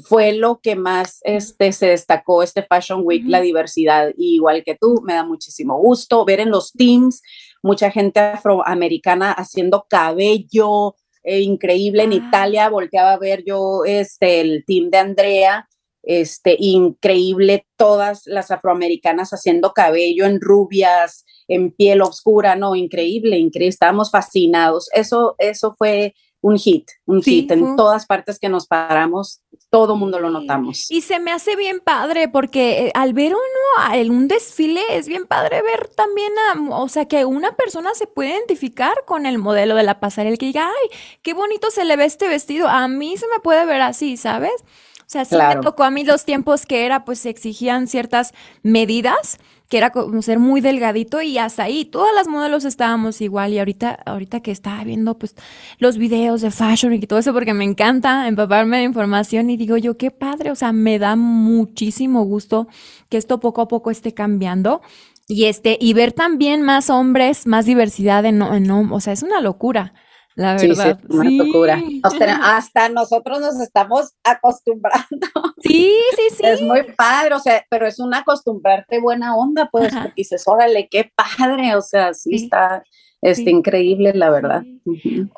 fue 0.03 0.33
lo 0.33 0.61
que 0.61 0.77
más 0.77 1.21
este, 1.23 1.73
se 1.73 1.89
destacó 1.89 2.43
este 2.43 2.63
Fashion 2.63 3.03
Week, 3.05 3.25
la 3.27 3.41
diversidad. 3.41 4.11
igual 4.17 4.63
que 4.65 4.77
tú, 4.81 5.03
me 5.05 5.15
da 5.15 5.25
muchísimo 5.25 5.79
gusto 5.79 6.25
ver 6.25 6.41
en 6.41 6.51
los 6.51 6.73
teams 6.73 7.23
mucha 7.63 7.91
gente 7.91 8.21
afroamericana 8.21 9.33
haciendo 9.33 9.87
cabello 9.89 10.95
eh, 11.23 11.41
increíble. 11.41 12.05
En 12.05 12.13
ah. 12.13 12.17
Italia 12.17 12.69
volteaba 12.69 13.13
a 13.13 13.19
ver 13.19 13.45
yo 13.45 13.85
este, 13.85 14.41
el 14.41 14.65
team 14.67 14.91
de 14.91 14.99
Andrea, 14.99 15.69
este, 16.03 16.57
increíble, 16.59 17.67
todas 17.77 18.23
las 18.27 18.51
afroamericanas 18.51 19.31
haciendo 19.31 19.73
cabello 19.73 20.25
en 20.25 20.41
rubias, 20.41 21.27
en 21.47 21.73
piel 21.73 22.01
oscura, 22.01 22.57
no, 22.57 22.75
increíble, 22.75 23.39
increíble, 23.39 23.69
estábamos 23.69 24.11
fascinados. 24.11 24.89
Eso, 24.95 25.35
eso 25.39 25.75
fue 25.77 26.15
un 26.43 26.59
hit, 26.59 26.89
un 27.05 27.23
hit 27.23 27.51
en 27.51 27.77
todas 27.77 28.07
partes 28.07 28.39
que 28.39 28.49
nos 28.49 28.67
paramos, 28.67 29.43
todo 29.69 29.95
mundo 29.97 30.19
lo 30.19 30.31
notamos. 30.31 30.91
Y 30.91 31.03
se 31.03 31.21
me 31.21 31.33
hace 31.33 31.55
bien 31.55 31.81
padre 31.81 32.29
porque 32.29 32.87
eh, 32.87 32.93
al 32.95 33.13
ver 33.13 33.33
uno 33.33 33.95
en 33.95 34.11
un 34.11 34.27
desfile 34.27 34.81
es 34.91 35.07
bien 35.07 35.27
padre 35.27 35.63
ver 35.63 35.89
también, 35.89 36.33
o 36.71 36.89
sea, 36.89 37.07
que 37.07 37.25
una 37.25 37.57
persona 37.57 37.91
se 37.95 38.07
puede 38.07 38.31
identificar 38.31 39.05
con 39.07 39.27
el 39.27 39.39
modelo 39.39 39.75
de 39.75 39.83
la 39.83 40.01
pasarela, 40.01 40.37
que 40.37 40.47
diga, 40.47 40.67
ay, 40.67 40.99
qué 41.23 41.35
bonito 41.35 41.71
se 41.71 41.85
le 41.85 41.97
ve 41.97 42.07
este 42.07 42.29
vestido, 42.29 42.69
a 42.69 42.89
mí 42.89 43.17
se 43.17 43.29
me 43.29 43.41
puede 43.41 43.67
ver 43.67 43.83
así, 43.83 44.17
¿sabes? 44.17 44.55
O 45.01 45.13
sea, 45.13 45.25
sí 45.25 45.37
me 45.37 45.57
tocó 45.57 45.83
a 45.83 45.91
mí 45.91 46.05
los 46.05 46.25
tiempos 46.25 46.67
que 46.67 46.87
era, 46.87 47.05
pues 47.05 47.19
se 47.19 47.31
exigían 47.31 47.89
ciertas 47.89 48.33
medidas 48.63 49.39
que 49.71 49.79
era 49.79 49.91
como 49.91 50.21
ser 50.21 50.41
muy 50.41 50.61
delgadito 50.61 51.23
y 51.23 51.39
hasta 51.39 51.63
ahí 51.63 51.85
todas 51.85 52.13
las 52.13 52.27
modelos 52.27 52.65
estábamos 52.65 53.21
igual 53.21 53.53
y 53.53 53.61
ahorita 53.61 54.01
ahorita 54.05 54.41
que 54.41 54.51
estaba 54.51 54.83
viendo 54.83 55.17
pues 55.17 55.37
los 55.79 55.97
videos 55.97 56.41
de 56.41 56.51
fashion 56.51 56.93
y 56.93 56.99
todo 57.07 57.21
eso 57.21 57.33
porque 57.33 57.55
me 57.55 57.65
encanta 57.65 58.27
empaparme 58.27 58.79
de 58.79 58.83
información 58.83 59.49
y 59.49 59.57
digo 59.57 59.77
yo 59.77 59.97
qué 59.97 60.11
padre, 60.11 60.51
o 60.51 60.57
sea, 60.57 60.73
me 60.73 60.99
da 60.99 61.15
muchísimo 61.15 62.25
gusto 62.25 62.67
que 63.09 63.17
esto 63.17 63.39
poco 63.39 63.63
a 63.63 63.69
poco 63.69 63.93
esté 63.93 64.13
cambiando 64.13 64.83
y 65.29 65.45
este 65.45 65.79
y 65.81 65.95
ver 65.95 66.13
también 66.13 66.63
más 66.63 66.91
hombres, 66.91 67.47
más 67.47 67.65
diversidad 67.65 68.25
en, 68.25 68.43
en 68.43 68.71
o 68.71 69.01
sea, 69.01 69.13
es 69.13 69.23
una 69.23 69.41
locura. 69.41 69.95
La 70.37 70.55
verdad. 70.55 70.99
Sí, 71.01 71.07
una 71.09 71.31
locura. 71.31 71.83
Hasta, 72.43 72.89
nosotros 72.89 73.41
nos 73.41 73.61
estamos 73.61 74.15
acostumbrando. 74.25 75.27
Sí, 75.63 75.93
sí, 76.17 76.37
sí. 76.37 76.43
Es 76.43 76.63
muy 76.63 76.83
padre, 76.97 77.35
o 77.35 77.39
sea, 77.39 77.63
pero 77.69 77.87
es 77.87 78.01
un 78.01 78.15
acostumbrarte 78.15 78.99
buena 78.99 79.37
onda, 79.37 79.69
pues, 79.71 79.93
porque 79.95 80.13
dices, 80.17 80.43
órale, 80.47 80.89
qué 80.91 81.13
padre, 81.15 81.77
o 81.77 81.83
sea, 81.83 82.15
sí, 82.15 82.35
está, 82.35 82.83
está 83.21 83.51
increíble, 83.51 84.13
la 84.15 84.31
verdad. 84.31 84.63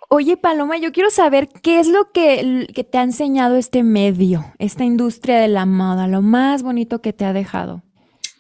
Oye, 0.09 0.37
Paloma, 0.37 0.78
yo 0.78 0.92
quiero 0.92 1.11
saber 1.11 1.48
qué 1.48 1.81
es 1.81 1.88
lo 1.88 2.12
que, 2.12 2.68
que, 2.72 2.85
te 2.85 2.98
ha 2.98 3.02
enseñado 3.02 3.57
este 3.57 3.83
medio, 3.83 4.44
esta 4.59 4.85
industria 4.85 5.40
de 5.40 5.48
la 5.48 5.66
moda, 5.66 6.07
lo 6.07 6.22
más 6.22 6.62
bonito 6.62 7.02
que 7.02 7.12
te 7.12 7.24
ha 7.24 7.33
dejado. 7.33 7.83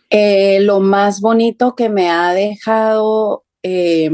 Eh, 0.08 0.60
lo 0.60 0.78
más 0.78 1.20
bonito 1.20 1.74
que 1.74 1.88
me 1.88 2.10
ha 2.10 2.32
dejado... 2.32 3.44
Eh, 3.64 4.10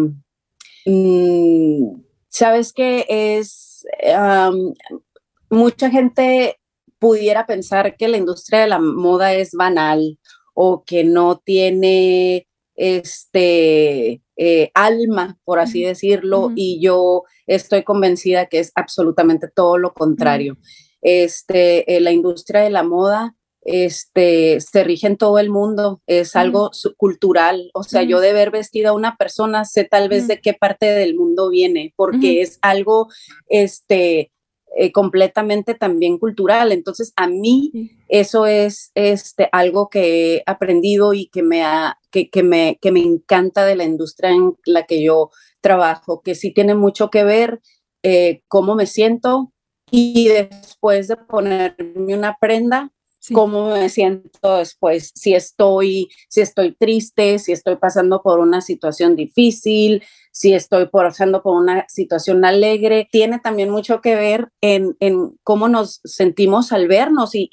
mm, 0.87 2.08
Sabes 2.29 2.73
que 2.73 3.07
es, 3.09 3.87
mucha 5.51 5.91
gente 5.91 6.59
pudiera 6.99 7.47
pensar 7.47 7.97
que 7.97 8.09
la 8.09 8.17
industria 8.17 8.61
de 8.61 8.69
la 8.69 8.79
moda 8.79 9.33
es 9.33 9.53
banal 9.53 10.19
o 10.55 10.85
que 10.85 11.05
no 11.05 11.39
tiene 11.39 12.49
este 12.75 14.23
eh, 14.37 14.71
alma, 14.75 15.39
por 15.45 15.59
así 15.59 15.83
decirlo, 15.83 16.53
y 16.55 16.81
yo 16.81 17.25
estoy 17.47 17.83
convencida 17.83 18.47
que 18.47 18.61
es 18.61 18.73
absolutamente 18.75 19.49
todo 19.49 19.79
lo 19.79 19.93
contrario. 19.93 20.57
Este, 21.01 21.97
eh, 21.97 22.01
la 22.01 22.13
industria 22.13 22.61
de 22.61 22.71
la 22.71 22.83
moda 22.83 23.37
este, 23.63 24.61
se 24.61 24.85
rige 24.85 25.07
en 25.07 25.17
todo 25.17 25.39
el 25.39 25.51
mundo, 25.51 26.01
es 26.07 26.37
algo 26.37 26.71
cultural, 26.97 27.71
o 27.75 27.83
sea, 27.83 28.03
yo 28.03 28.21
de 28.21 28.33
ver 28.33 28.51
vestida 28.51 28.91
a 28.91 28.95
una 28.95 29.17
persona 29.17 29.65
sé 29.65 29.85
tal 29.85 30.09
vez 30.09 30.27
de 30.29 30.41
qué 30.41 30.55
parte 30.55 30.87
del 30.87 31.15
mundo 31.15 31.51
viene, 31.51 31.93
porque 31.97 32.41
es 32.41 32.59
algo, 32.63 33.09
este, 33.49 34.33
eh, 34.77 34.93
completamente 34.93 35.75
también 35.75 36.19
cultural. 36.19 36.73
Entonces, 36.73 37.13
a 37.17 37.27
mí 37.27 37.73
eso 38.09 38.47
es 38.47 38.93
este, 38.95 39.49
algo 39.51 39.89
que 39.89 40.37
he 40.37 40.43
aprendido 40.47 41.15
y 41.15 41.29
que 41.29 41.43
me, 41.43 41.65
ha, 41.65 41.99
que, 42.11 42.31
que, 42.31 42.43
me, 42.43 42.79
que 42.81 42.93
me 42.93 43.01
encanta 43.01 43.65
de 43.65 43.77
la 43.77 43.85
industria 43.85 44.31
en 44.31 44.57
la 44.67 44.85
que 44.85 45.03
yo 45.03 45.31
trabajo, 45.61 46.21
que 46.23 46.35
sí 46.35 46.53
tiene 46.53 46.75
mucho 46.75 47.11
que 47.11 47.25
ver 47.25 47.61
eh, 48.03 48.43
cómo 48.47 48.75
me 48.75 48.87
siento 48.87 49.53
y 49.91 50.29
después 50.29 51.09
de 51.09 51.17
ponerme 51.17 52.15
una 52.15 52.37
prenda, 52.41 52.93
cómo 53.33 53.71
me 53.71 53.89
siento 53.89 54.57
después, 54.57 55.13
si 55.15 55.35
estoy, 55.35 56.09
si 56.29 56.41
estoy 56.41 56.75
triste, 56.75 57.39
si 57.39 57.53
estoy 57.53 57.77
pasando 57.77 58.23
por 58.23 58.39
una 58.39 58.61
situación 58.61 59.17
difícil, 59.17 60.03
si 60.33 60.55
estoy 60.55 60.87
pasando 60.87 61.43
por 61.43 61.61
una 61.61 61.85
situación 61.89 62.45
alegre, 62.45 63.09
tiene 63.11 63.41
también 63.41 63.71
mucho 63.71 64.01
que 64.01 64.15
ver 64.15 64.49
en, 64.61 64.97
cómo 65.43 65.69
nos 65.69 66.01
sentimos 66.05 66.73
al 66.73 66.87
vernos 66.87 67.31
y, 67.33 67.49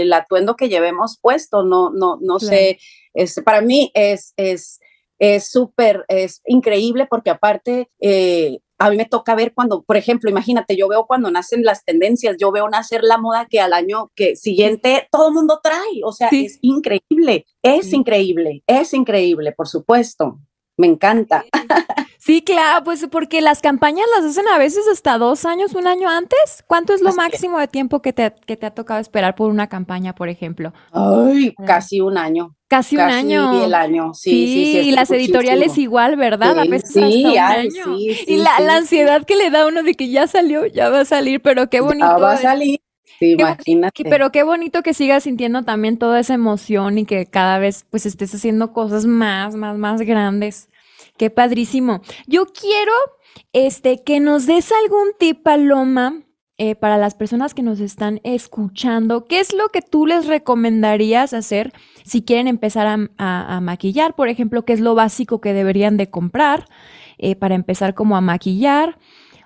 el 0.00 0.12
atuendo 0.12 0.54
que 0.54 0.68
llevemos 0.68 1.18
puesto, 1.20 1.62
no, 1.62 1.90
no, 1.90 2.18
no 2.20 2.38
sé, 2.38 2.78
es, 3.14 3.40
para 3.44 3.62
mí 3.62 3.90
es, 3.94 4.34
es, 4.36 4.80
es 5.18 5.50
súper, 5.50 6.04
es 6.08 6.42
increíble 6.44 7.06
porque 7.08 7.30
aparte 7.30 7.88
eh, 8.00 8.58
a 8.78 8.90
mí 8.90 8.96
me 8.96 9.04
toca 9.04 9.34
ver 9.34 9.52
cuando, 9.54 9.82
por 9.82 9.96
ejemplo, 9.96 10.30
imagínate, 10.30 10.76
yo 10.76 10.88
veo 10.88 11.06
cuando 11.06 11.30
nacen 11.30 11.64
las 11.64 11.84
tendencias, 11.84 12.36
yo 12.38 12.52
veo 12.52 12.68
nacer 12.68 13.02
la 13.02 13.18
moda 13.18 13.46
que 13.46 13.60
al 13.60 13.72
año 13.72 14.10
que 14.14 14.36
siguiente 14.36 15.08
todo 15.10 15.28
el 15.28 15.34
mundo 15.34 15.60
trae, 15.62 16.02
o 16.04 16.12
sea, 16.12 16.28
es 16.30 16.58
increíble, 16.62 17.46
es 17.62 17.92
increíble, 17.92 18.62
es 18.66 18.92
increíble, 18.92 19.52
por 19.52 19.68
supuesto. 19.68 20.38
Me 20.78 20.86
encanta. 20.86 21.44
Sí, 22.18 22.42
claro, 22.42 22.82
pues 22.82 23.06
porque 23.08 23.40
las 23.40 23.62
campañas 23.62 24.04
las 24.16 24.28
hacen 24.28 24.48
a 24.48 24.58
veces 24.58 24.84
hasta 24.90 25.16
dos 25.16 25.44
años, 25.44 25.74
un 25.76 25.86
año 25.86 26.08
antes. 26.08 26.64
¿Cuánto 26.66 26.92
es 26.92 27.00
lo 27.00 27.12
máximo 27.12 27.56
de 27.60 27.68
tiempo 27.68 28.02
que 28.02 28.12
te, 28.12 28.34
que 28.46 28.56
te 28.56 28.66
ha 28.66 28.74
tocado 28.74 28.98
esperar 28.98 29.36
por 29.36 29.48
una 29.48 29.68
campaña, 29.68 30.12
por 30.12 30.28
ejemplo? 30.28 30.72
Ay, 30.90 31.54
casi 31.64 32.00
un 32.00 32.18
año. 32.18 32.55
Casi, 32.68 32.96
un 32.96 33.02
año. 33.02 33.64
el 33.64 33.74
año, 33.74 34.12
sí, 34.12 34.30
sí, 34.30 34.72
sí. 34.72 34.88
y 34.88 34.90
las 34.90 35.10
editoriales 35.12 35.78
igual, 35.78 36.16
¿verdad? 36.16 36.58
a 36.58 36.64
veces 36.64 36.94
sí, 36.94 37.24
y 38.26 38.36
la, 38.38 38.58
la, 38.58 38.76
ansiedad 38.76 39.24
que 39.24 39.36
le 39.36 39.50
da 39.50 39.62
a 39.62 39.66
uno 39.66 39.84
de 39.84 39.94
que 39.94 40.08
ya 40.08 40.26
salió, 40.26 40.66
ya 40.66 40.88
va 40.88 41.00
a 41.00 41.04
salir, 41.04 41.40
pero 41.40 41.70
qué 41.70 41.80
bonito. 41.80 42.04
Ya 42.04 42.16
va 42.16 42.32
a 42.32 42.36
salir. 42.36 42.80
Sí, 43.20 43.32
imagínate. 43.32 44.04
pero 44.04 44.32
qué 44.32 44.42
bonito 44.42 44.82
que 44.82 44.94
sigas 44.94 45.22
sintiendo 45.22 45.62
también 45.62 45.96
toda 45.96 46.18
esa 46.20 46.34
emoción 46.34 46.98
y 46.98 47.06
que 47.06 47.26
cada 47.26 47.58
vez 47.58 47.86
pues 47.88 48.04
estés 48.04 48.34
haciendo 48.34 48.72
cosas 48.72 49.06
más, 49.06 49.54
más, 49.54 49.78
más 49.78 50.02
grandes. 50.02 50.68
Qué 51.16 51.30
padrísimo. 51.30 52.02
Yo 52.26 52.46
quiero 52.46 52.92
este, 53.52 54.02
que 54.02 54.20
nos 54.20 54.46
des 54.46 54.70
algún 54.72 55.12
tip, 55.18 55.42
Paloma, 55.42 56.25
eh, 56.58 56.74
para 56.74 56.96
las 56.96 57.14
personas 57.14 57.52
que 57.52 57.62
nos 57.62 57.80
están 57.80 58.20
escuchando, 58.24 59.26
¿qué 59.26 59.40
es 59.40 59.52
lo 59.52 59.68
que 59.68 59.82
tú 59.82 60.06
les 60.06 60.26
recomendarías 60.26 61.34
hacer 61.34 61.72
si 62.02 62.22
quieren 62.22 62.48
empezar 62.48 62.86
a, 63.18 63.60
maquillar? 63.60 64.14
Por 64.14 64.30
ejemplo, 64.30 64.64
¿qué 64.64 64.72
es 64.72 64.80
lo 64.80 64.94
básico 64.94 65.42
que 65.42 65.52
deberían 65.52 65.98
de 65.98 66.08
comprar 66.08 66.64
eh, 67.18 67.36
para 67.36 67.54
empezar 67.54 67.94
como 67.94 68.16
a 68.16 68.22
maquillar? 68.22 68.98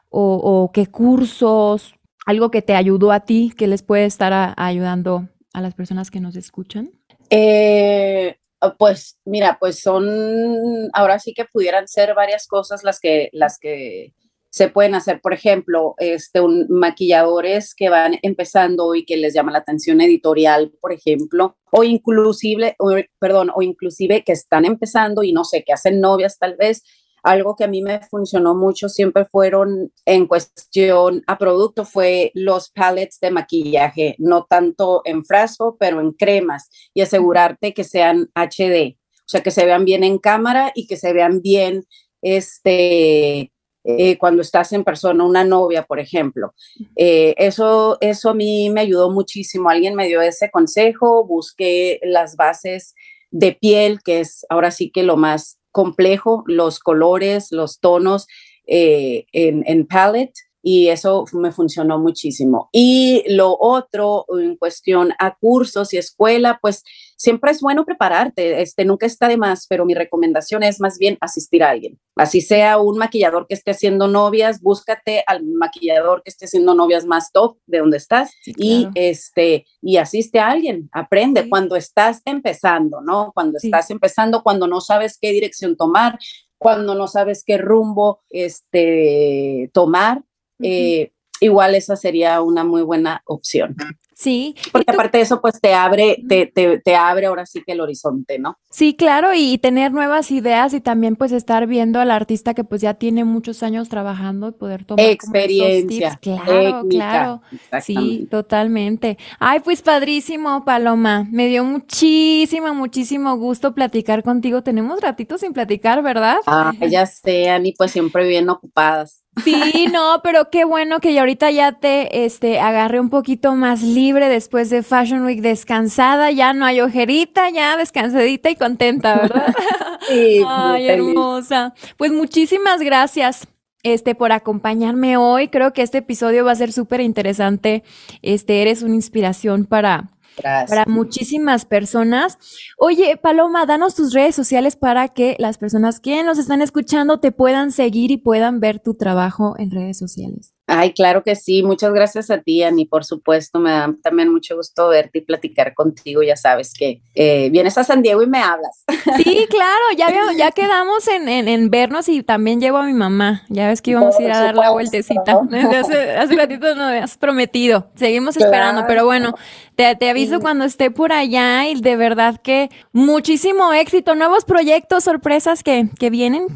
O, 0.08 0.70
qué 0.72 0.86
cursos, 0.86 1.94
algo 2.26 2.50
que 2.52 2.62
te 2.62 2.74
ayudó 2.74 3.10
a 3.10 3.20
ti, 3.20 3.52
que 3.56 3.66
les 3.66 3.82
puede 3.82 4.04
estar 4.04 4.54
ayudando 4.56 5.28
a 5.52 5.60
las 5.60 5.74
personas 5.74 6.12
que 6.12 6.20
nos 6.20 6.36
escuchan? 6.36 6.92
Eh, 7.28 8.36
pues 8.78 9.18
mira, 9.24 9.56
pues 9.58 9.80
son, 9.80 10.90
ahora 10.92 11.18
sí 11.18 11.32
que 11.32 11.44
pudieran 11.44 11.88
ser 11.88 12.14
varias 12.14 12.46
cosas 12.46 12.84
las 12.84 13.00
que, 13.00 13.30
las 13.32 13.58
que 13.58 14.14
se 14.50 14.68
pueden 14.68 14.96
hacer, 14.96 15.20
por 15.20 15.32
ejemplo, 15.32 15.94
este, 15.98 16.40
un, 16.40 16.66
maquilladores 16.68 17.74
que 17.74 17.88
van 17.88 18.18
empezando 18.22 18.94
y 18.96 19.04
que 19.04 19.16
les 19.16 19.32
llama 19.32 19.52
la 19.52 19.58
atención 19.58 20.00
editorial, 20.00 20.72
por 20.80 20.92
ejemplo, 20.92 21.56
o 21.70 21.84
inclusive, 21.84 22.76
perdón, 23.20 23.50
o 23.54 23.62
inclusive 23.62 24.24
que 24.24 24.32
están 24.32 24.64
empezando 24.64 25.22
y 25.22 25.32
no 25.32 25.44
sé, 25.44 25.62
que 25.62 25.72
hacen 25.72 26.00
novias 26.00 26.38
tal 26.38 26.56
vez. 26.56 26.82
Algo 27.22 27.54
que 27.54 27.64
a 27.64 27.68
mí 27.68 27.82
me 27.82 28.00
funcionó 28.10 28.54
mucho 28.54 28.88
siempre 28.88 29.26
fueron 29.26 29.92
en 30.06 30.26
cuestión 30.26 31.22
a 31.26 31.36
producto 31.36 31.84
fue 31.84 32.32
los 32.34 32.70
palettes 32.70 33.20
de 33.20 33.30
maquillaje, 33.30 34.16
no 34.18 34.46
tanto 34.48 35.02
en 35.04 35.22
frasco, 35.24 35.76
pero 35.78 36.00
en 36.00 36.12
cremas 36.12 36.70
y 36.94 37.02
asegurarte 37.02 37.74
que 37.74 37.84
sean 37.84 38.30
HD, 38.34 38.96
o 38.96 39.28
sea, 39.28 39.42
que 39.42 39.50
se 39.50 39.66
vean 39.66 39.84
bien 39.84 40.02
en 40.02 40.18
cámara 40.18 40.72
y 40.74 40.86
que 40.86 40.96
se 40.96 41.12
vean 41.12 41.42
bien 41.42 41.84
este 42.22 43.49
eh, 43.84 44.18
cuando 44.18 44.42
estás 44.42 44.72
en 44.72 44.84
persona, 44.84 45.24
una 45.24 45.44
novia, 45.44 45.84
por 45.84 46.00
ejemplo. 46.00 46.54
Eh, 46.96 47.34
eso, 47.38 47.98
eso 48.00 48.30
a 48.30 48.34
mí 48.34 48.70
me 48.70 48.82
ayudó 48.82 49.10
muchísimo. 49.10 49.70
Alguien 49.70 49.94
me 49.94 50.06
dio 50.06 50.20
ese 50.20 50.50
consejo, 50.50 51.24
busqué 51.26 52.00
las 52.02 52.36
bases 52.36 52.94
de 53.30 53.52
piel, 53.52 54.00
que 54.02 54.20
es 54.20 54.44
ahora 54.48 54.70
sí 54.70 54.90
que 54.90 55.02
lo 55.02 55.16
más 55.16 55.58
complejo, 55.70 56.42
los 56.46 56.78
colores, 56.80 57.48
los 57.52 57.78
tonos 57.80 58.26
en, 58.66 59.64
en 59.66 59.86
palette 59.86 60.34
y 60.62 60.88
eso 60.88 61.24
me 61.32 61.52
funcionó 61.52 61.98
muchísimo. 61.98 62.68
Y 62.72 63.24
lo 63.28 63.56
otro, 63.58 64.26
en 64.38 64.56
cuestión 64.56 65.12
a 65.18 65.34
cursos 65.36 65.92
y 65.94 65.98
escuela, 65.98 66.58
pues 66.60 66.84
siempre 67.16 67.50
es 67.50 67.60
bueno 67.60 67.84
prepararte, 67.84 68.62
este, 68.62 68.84
nunca 68.84 69.06
está 69.06 69.28
de 69.28 69.36
más, 69.36 69.66
pero 69.68 69.84
mi 69.84 69.94
recomendación 69.94 70.62
es 70.62 70.80
más 70.80 70.98
bien 70.98 71.18
asistir 71.20 71.62
a 71.62 71.70
alguien. 71.70 71.98
Así 72.16 72.40
sea 72.40 72.78
un 72.78 72.98
maquillador 72.98 73.46
que 73.46 73.54
esté 73.54 73.72
haciendo 73.72 74.08
novias, 74.08 74.60
búscate 74.60 75.22
al 75.26 75.44
maquillador 75.44 76.22
que 76.22 76.30
esté 76.30 76.46
haciendo 76.46 76.74
novias 76.74 77.04
más 77.04 77.30
top 77.32 77.58
de 77.66 77.78
donde 77.78 77.96
estás 77.96 78.30
y, 78.44 78.88
este, 78.94 79.66
y 79.82 79.96
asiste 79.98 80.38
a 80.38 80.50
alguien, 80.50 80.88
aprende 80.92 81.48
cuando 81.48 81.76
estás 81.76 82.22
empezando, 82.24 83.00
¿no? 83.00 83.32
Cuando 83.34 83.58
estás 83.62 83.90
empezando, 83.90 84.42
cuando 84.42 84.66
no 84.66 84.80
sabes 84.80 85.18
qué 85.20 85.32
dirección 85.32 85.76
tomar, 85.76 86.18
cuando 86.58 86.94
no 86.94 87.08
sabes 87.08 87.42
qué 87.44 87.56
rumbo 87.56 88.20
este, 88.28 89.70
tomar, 89.72 90.22
eh, 90.62 91.12
igual 91.40 91.74
esa 91.74 91.96
sería 91.96 92.42
una 92.42 92.64
muy 92.64 92.82
buena 92.82 93.22
opción. 93.26 93.76
Sí. 94.20 94.54
Porque 94.70 94.90
aparte 94.90 95.16
de 95.16 95.24
eso, 95.24 95.40
pues 95.40 95.58
te 95.62 95.72
abre, 95.72 96.22
te, 96.28 96.44
te, 96.44 96.78
te, 96.78 96.94
abre 96.94 97.24
ahora 97.24 97.46
sí 97.46 97.62
que 97.64 97.72
el 97.72 97.80
horizonte, 97.80 98.38
¿no? 98.38 98.58
Sí, 98.68 98.94
claro, 98.94 99.30
y 99.34 99.56
tener 99.56 99.92
nuevas 99.92 100.30
ideas 100.30 100.74
y 100.74 100.82
también 100.82 101.16
pues 101.16 101.32
estar 101.32 101.66
viendo 101.66 102.00
al 102.00 102.10
artista 102.10 102.52
que 102.52 102.62
pues 102.62 102.82
ya 102.82 102.92
tiene 102.92 103.24
muchos 103.24 103.62
años 103.62 103.88
trabajando 103.88 104.48
y 104.48 104.52
poder 104.52 104.84
tomar 104.84 105.06
experiencia. 105.06 106.18
Claro, 106.20 106.86
claro. 106.90 107.40
Sí, 107.80 108.28
totalmente. 108.30 109.16
Ay, 109.38 109.60
pues 109.60 109.80
padrísimo, 109.80 110.66
Paloma. 110.66 111.26
Me 111.32 111.46
dio 111.46 111.64
muchísimo, 111.64 112.74
muchísimo 112.74 113.38
gusto 113.38 113.74
platicar 113.74 114.22
contigo. 114.22 114.62
Tenemos 114.62 115.00
ratitos 115.00 115.40
sin 115.40 115.54
platicar, 115.54 116.02
¿verdad? 116.02 116.40
Ah, 116.46 116.74
ya 116.90 117.06
sean 117.06 117.64
y 117.64 117.72
pues 117.72 117.90
siempre 117.90 118.28
bien 118.28 118.50
ocupadas. 118.50 119.24
Sí, 119.44 119.86
no, 119.92 120.20
pero 120.22 120.50
qué 120.50 120.64
bueno 120.64 121.00
que 121.00 121.14
ya 121.14 121.20
ahorita 121.20 121.50
ya 121.50 121.72
te 121.72 122.24
este, 122.24 122.60
agarré 122.60 123.00
un 123.00 123.10
poquito 123.10 123.54
más 123.54 123.82
libre 123.82 124.28
después 124.28 124.70
de 124.70 124.82
Fashion 124.82 125.24
Week 125.24 125.40
descansada, 125.40 126.30
ya 126.30 126.52
no 126.52 126.66
hay 126.66 126.80
ojerita, 126.80 127.48
ya 127.50 127.76
descansadita 127.76 128.50
y 128.50 128.56
contenta, 128.56 129.16
¿verdad? 129.16 129.54
Sí, 130.08 130.42
Ay, 130.48 130.88
hermosa. 130.88 131.74
Pues 131.96 132.10
muchísimas 132.10 132.80
gracias. 132.80 133.46
Este, 133.82 134.14
por 134.14 134.32
acompañarme 134.32 135.16
hoy. 135.16 135.48
Creo 135.48 135.72
que 135.72 135.82
este 135.82 135.98
episodio 135.98 136.44
va 136.44 136.52
a 136.52 136.56
ser 136.56 136.72
súper 136.72 137.00
interesante. 137.00 137.82
Este, 138.22 138.62
eres 138.62 138.82
una 138.82 138.94
inspiración 138.94 139.66
para, 139.66 140.10
para 140.42 140.84
muchísimas 140.86 141.64
personas. 141.64 142.38
Oye, 142.78 143.16
Paloma, 143.16 143.66
danos 143.66 143.94
tus 143.94 144.12
redes 144.12 144.34
sociales 144.34 144.76
para 144.76 145.08
que 145.08 145.36
las 145.38 145.58
personas 145.58 146.00
que 146.00 146.22
nos 146.22 146.38
están 146.38 146.62
escuchando 146.62 147.20
te 147.20 147.32
puedan 147.32 147.72
seguir 147.72 148.10
y 148.10 148.16
puedan 148.16 148.60
ver 148.60 148.80
tu 148.80 148.94
trabajo 148.94 149.54
en 149.58 149.70
redes 149.70 149.98
sociales. 149.98 150.54
Ay, 150.72 150.92
claro 150.92 151.24
que 151.24 151.34
sí. 151.34 151.64
Muchas 151.64 151.92
gracias 151.92 152.30
a 152.30 152.38
ti, 152.38 152.62
Ani. 152.62 152.86
Por 152.86 153.04
supuesto, 153.04 153.58
me 153.58 153.72
da 153.72 153.92
también 154.04 154.30
mucho 154.30 154.54
gusto 154.54 154.88
verte 154.88 155.18
y 155.18 155.22
platicar 155.22 155.74
contigo. 155.74 156.22
Ya 156.22 156.36
sabes 156.36 156.72
que 156.72 157.02
eh, 157.16 157.50
vienes 157.50 157.76
a 157.76 157.82
San 157.82 158.02
Diego 158.02 158.22
y 158.22 158.28
me 158.28 158.38
hablas. 158.38 158.84
Sí, 159.16 159.48
claro, 159.50 159.84
ya, 159.96 160.06
ya 160.36 160.50
quedamos 160.54 161.08
en, 161.08 161.28
en, 161.28 161.70
vernos 161.70 162.08
y 162.08 162.22
también 162.22 162.60
llevo 162.60 162.78
a 162.78 162.84
mi 162.84 162.92
mamá. 162.92 163.42
Ya 163.48 163.66
ves 163.66 163.82
que 163.82 163.90
íbamos 163.90 164.16
a 164.16 164.22
ir 164.22 164.30
a 164.30 164.40
dar 164.40 164.54
la 164.54 164.70
vueltecita. 164.70 165.40
hace, 165.76 166.10
hace 166.16 166.36
ratito 166.36 166.72
no 166.76 166.88
me 166.88 166.98
has 166.98 167.18
prometido. 167.18 167.90
Seguimos 167.96 168.36
esperando, 168.36 168.84
pero 168.86 169.04
bueno, 169.04 169.34
te, 169.74 169.96
te 169.96 170.08
aviso 170.08 170.38
cuando 170.38 170.64
esté 170.64 170.92
por 170.92 171.12
allá 171.12 171.66
y 171.66 171.80
de 171.80 171.96
verdad 171.96 172.40
que 172.40 172.70
muchísimo 172.92 173.72
éxito, 173.72 174.14
nuevos 174.14 174.44
proyectos, 174.44 175.02
sorpresas 175.02 175.64
que, 175.64 175.88
que 175.98 176.10
vienen. 176.10 176.46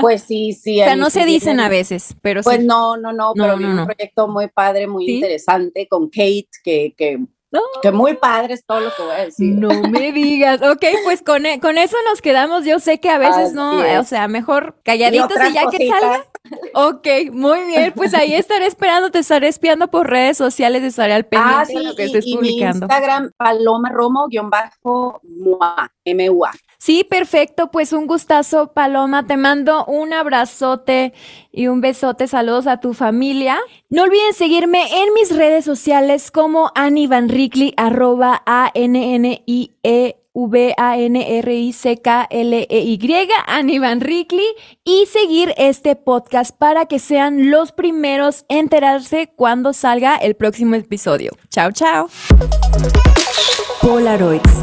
Pues 0.00 0.22
sí, 0.22 0.52
sí. 0.52 0.80
o 0.82 0.84
sea, 0.84 0.96
no 0.96 1.10
se 1.10 1.24
dicen 1.24 1.60
a 1.60 1.68
veces, 1.68 2.14
pero 2.22 2.42
pues 2.42 2.58
sí. 2.58 2.64
no, 2.64 2.96
no, 2.96 3.12
no, 3.12 3.32
pero 3.34 3.56
un 3.56 3.84
proyecto 3.84 4.28
muy 4.28 4.48
padre, 4.48 4.86
muy 4.86 5.08
interesante 5.08 5.88
con 5.88 6.08
Kate, 6.08 6.48
que, 6.62 6.94
que 6.96 7.20
Que 7.82 7.90
muy 7.90 8.14
padre 8.14 8.54
es 8.54 8.64
todo 8.64 8.80
lo 8.80 8.94
que 8.94 9.02
voy 9.02 9.14
a 9.14 9.24
decir. 9.24 9.54
No 9.54 9.68
me 9.88 10.12
digas. 10.12 10.62
Ok, 10.62 10.84
pues 11.04 11.22
con, 11.22 11.44
e, 11.44 11.60
con 11.60 11.76
eso 11.76 11.96
nos 12.08 12.22
quedamos. 12.22 12.64
Yo 12.64 12.78
sé 12.78 13.00
que 13.00 13.10
a 13.10 13.18
veces 13.18 13.52
no, 13.52 13.78
o 14.00 14.04
sea, 14.04 14.28
mejor 14.28 14.76
calladitos 14.84 15.36
y, 15.50 15.52
ya 15.52 15.68
que 15.68 15.88
salga. 15.88 16.24
Ok, 16.74 17.06
muy 17.32 17.64
bien. 17.66 17.92
Pues 17.94 18.14
ahí 18.14 18.34
estaré 18.36 18.66
esperando, 18.66 19.10
te 19.10 19.18
estaré 19.20 19.48
espiando 19.48 19.88
por 19.88 20.08
redes 20.08 20.36
sociales, 20.36 20.82
estaré 20.82 21.14
al 21.14 21.24
pendiente 21.26 21.72
ah, 21.74 21.78
de 21.78 21.84
lo 21.84 21.94
que 21.94 22.04
estés 22.04 22.24
publicando. 22.24 22.86
Mi 22.86 22.92
Instagram, 22.92 23.32
Paloma 23.36 23.90
Romo-MUA. 23.90 24.40
Sí, 26.82 27.06
perfecto. 27.08 27.70
Pues 27.70 27.92
un 27.92 28.08
gustazo, 28.08 28.72
Paloma. 28.72 29.24
Te 29.24 29.36
mando 29.36 29.84
un 29.84 30.12
abrazote 30.12 31.12
y 31.52 31.68
un 31.68 31.80
besote. 31.80 32.26
Saludos 32.26 32.66
a 32.66 32.80
tu 32.80 32.92
familia. 32.92 33.56
No 33.88 34.02
olviden 34.02 34.34
seguirme 34.34 34.82
en 35.00 35.14
mis 35.14 35.36
redes 35.36 35.64
sociales 35.64 36.32
como 36.32 36.72
Annie 36.74 37.06
Van 37.06 37.28
Rickley, 37.28 37.72
arroba 37.76 38.42
A-N-N-I-E. 38.46 40.16
V-A-N-R-I-C-K-L-E-Y, 40.34 41.38
Annie 43.46 43.78
Van 43.78 44.00
Rickley, 44.00 44.46
y 44.82 45.04
seguir 45.04 45.52
este 45.58 45.94
podcast 45.94 46.56
para 46.56 46.86
que 46.86 46.98
sean 46.98 47.50
los 47.50 47.72
primeros 47.72 48.46
en 48.48 48.60
enterarse 48.60 49.30
cuando 49.36 49.74
salga 49.74 50.16
el 50.16 50.34
próximo 50.34 50.74
episodio. 50.74 51.32
Chao, 51.50 51.70
chao. 51.70 52.08
Polaroids 53.82 54.62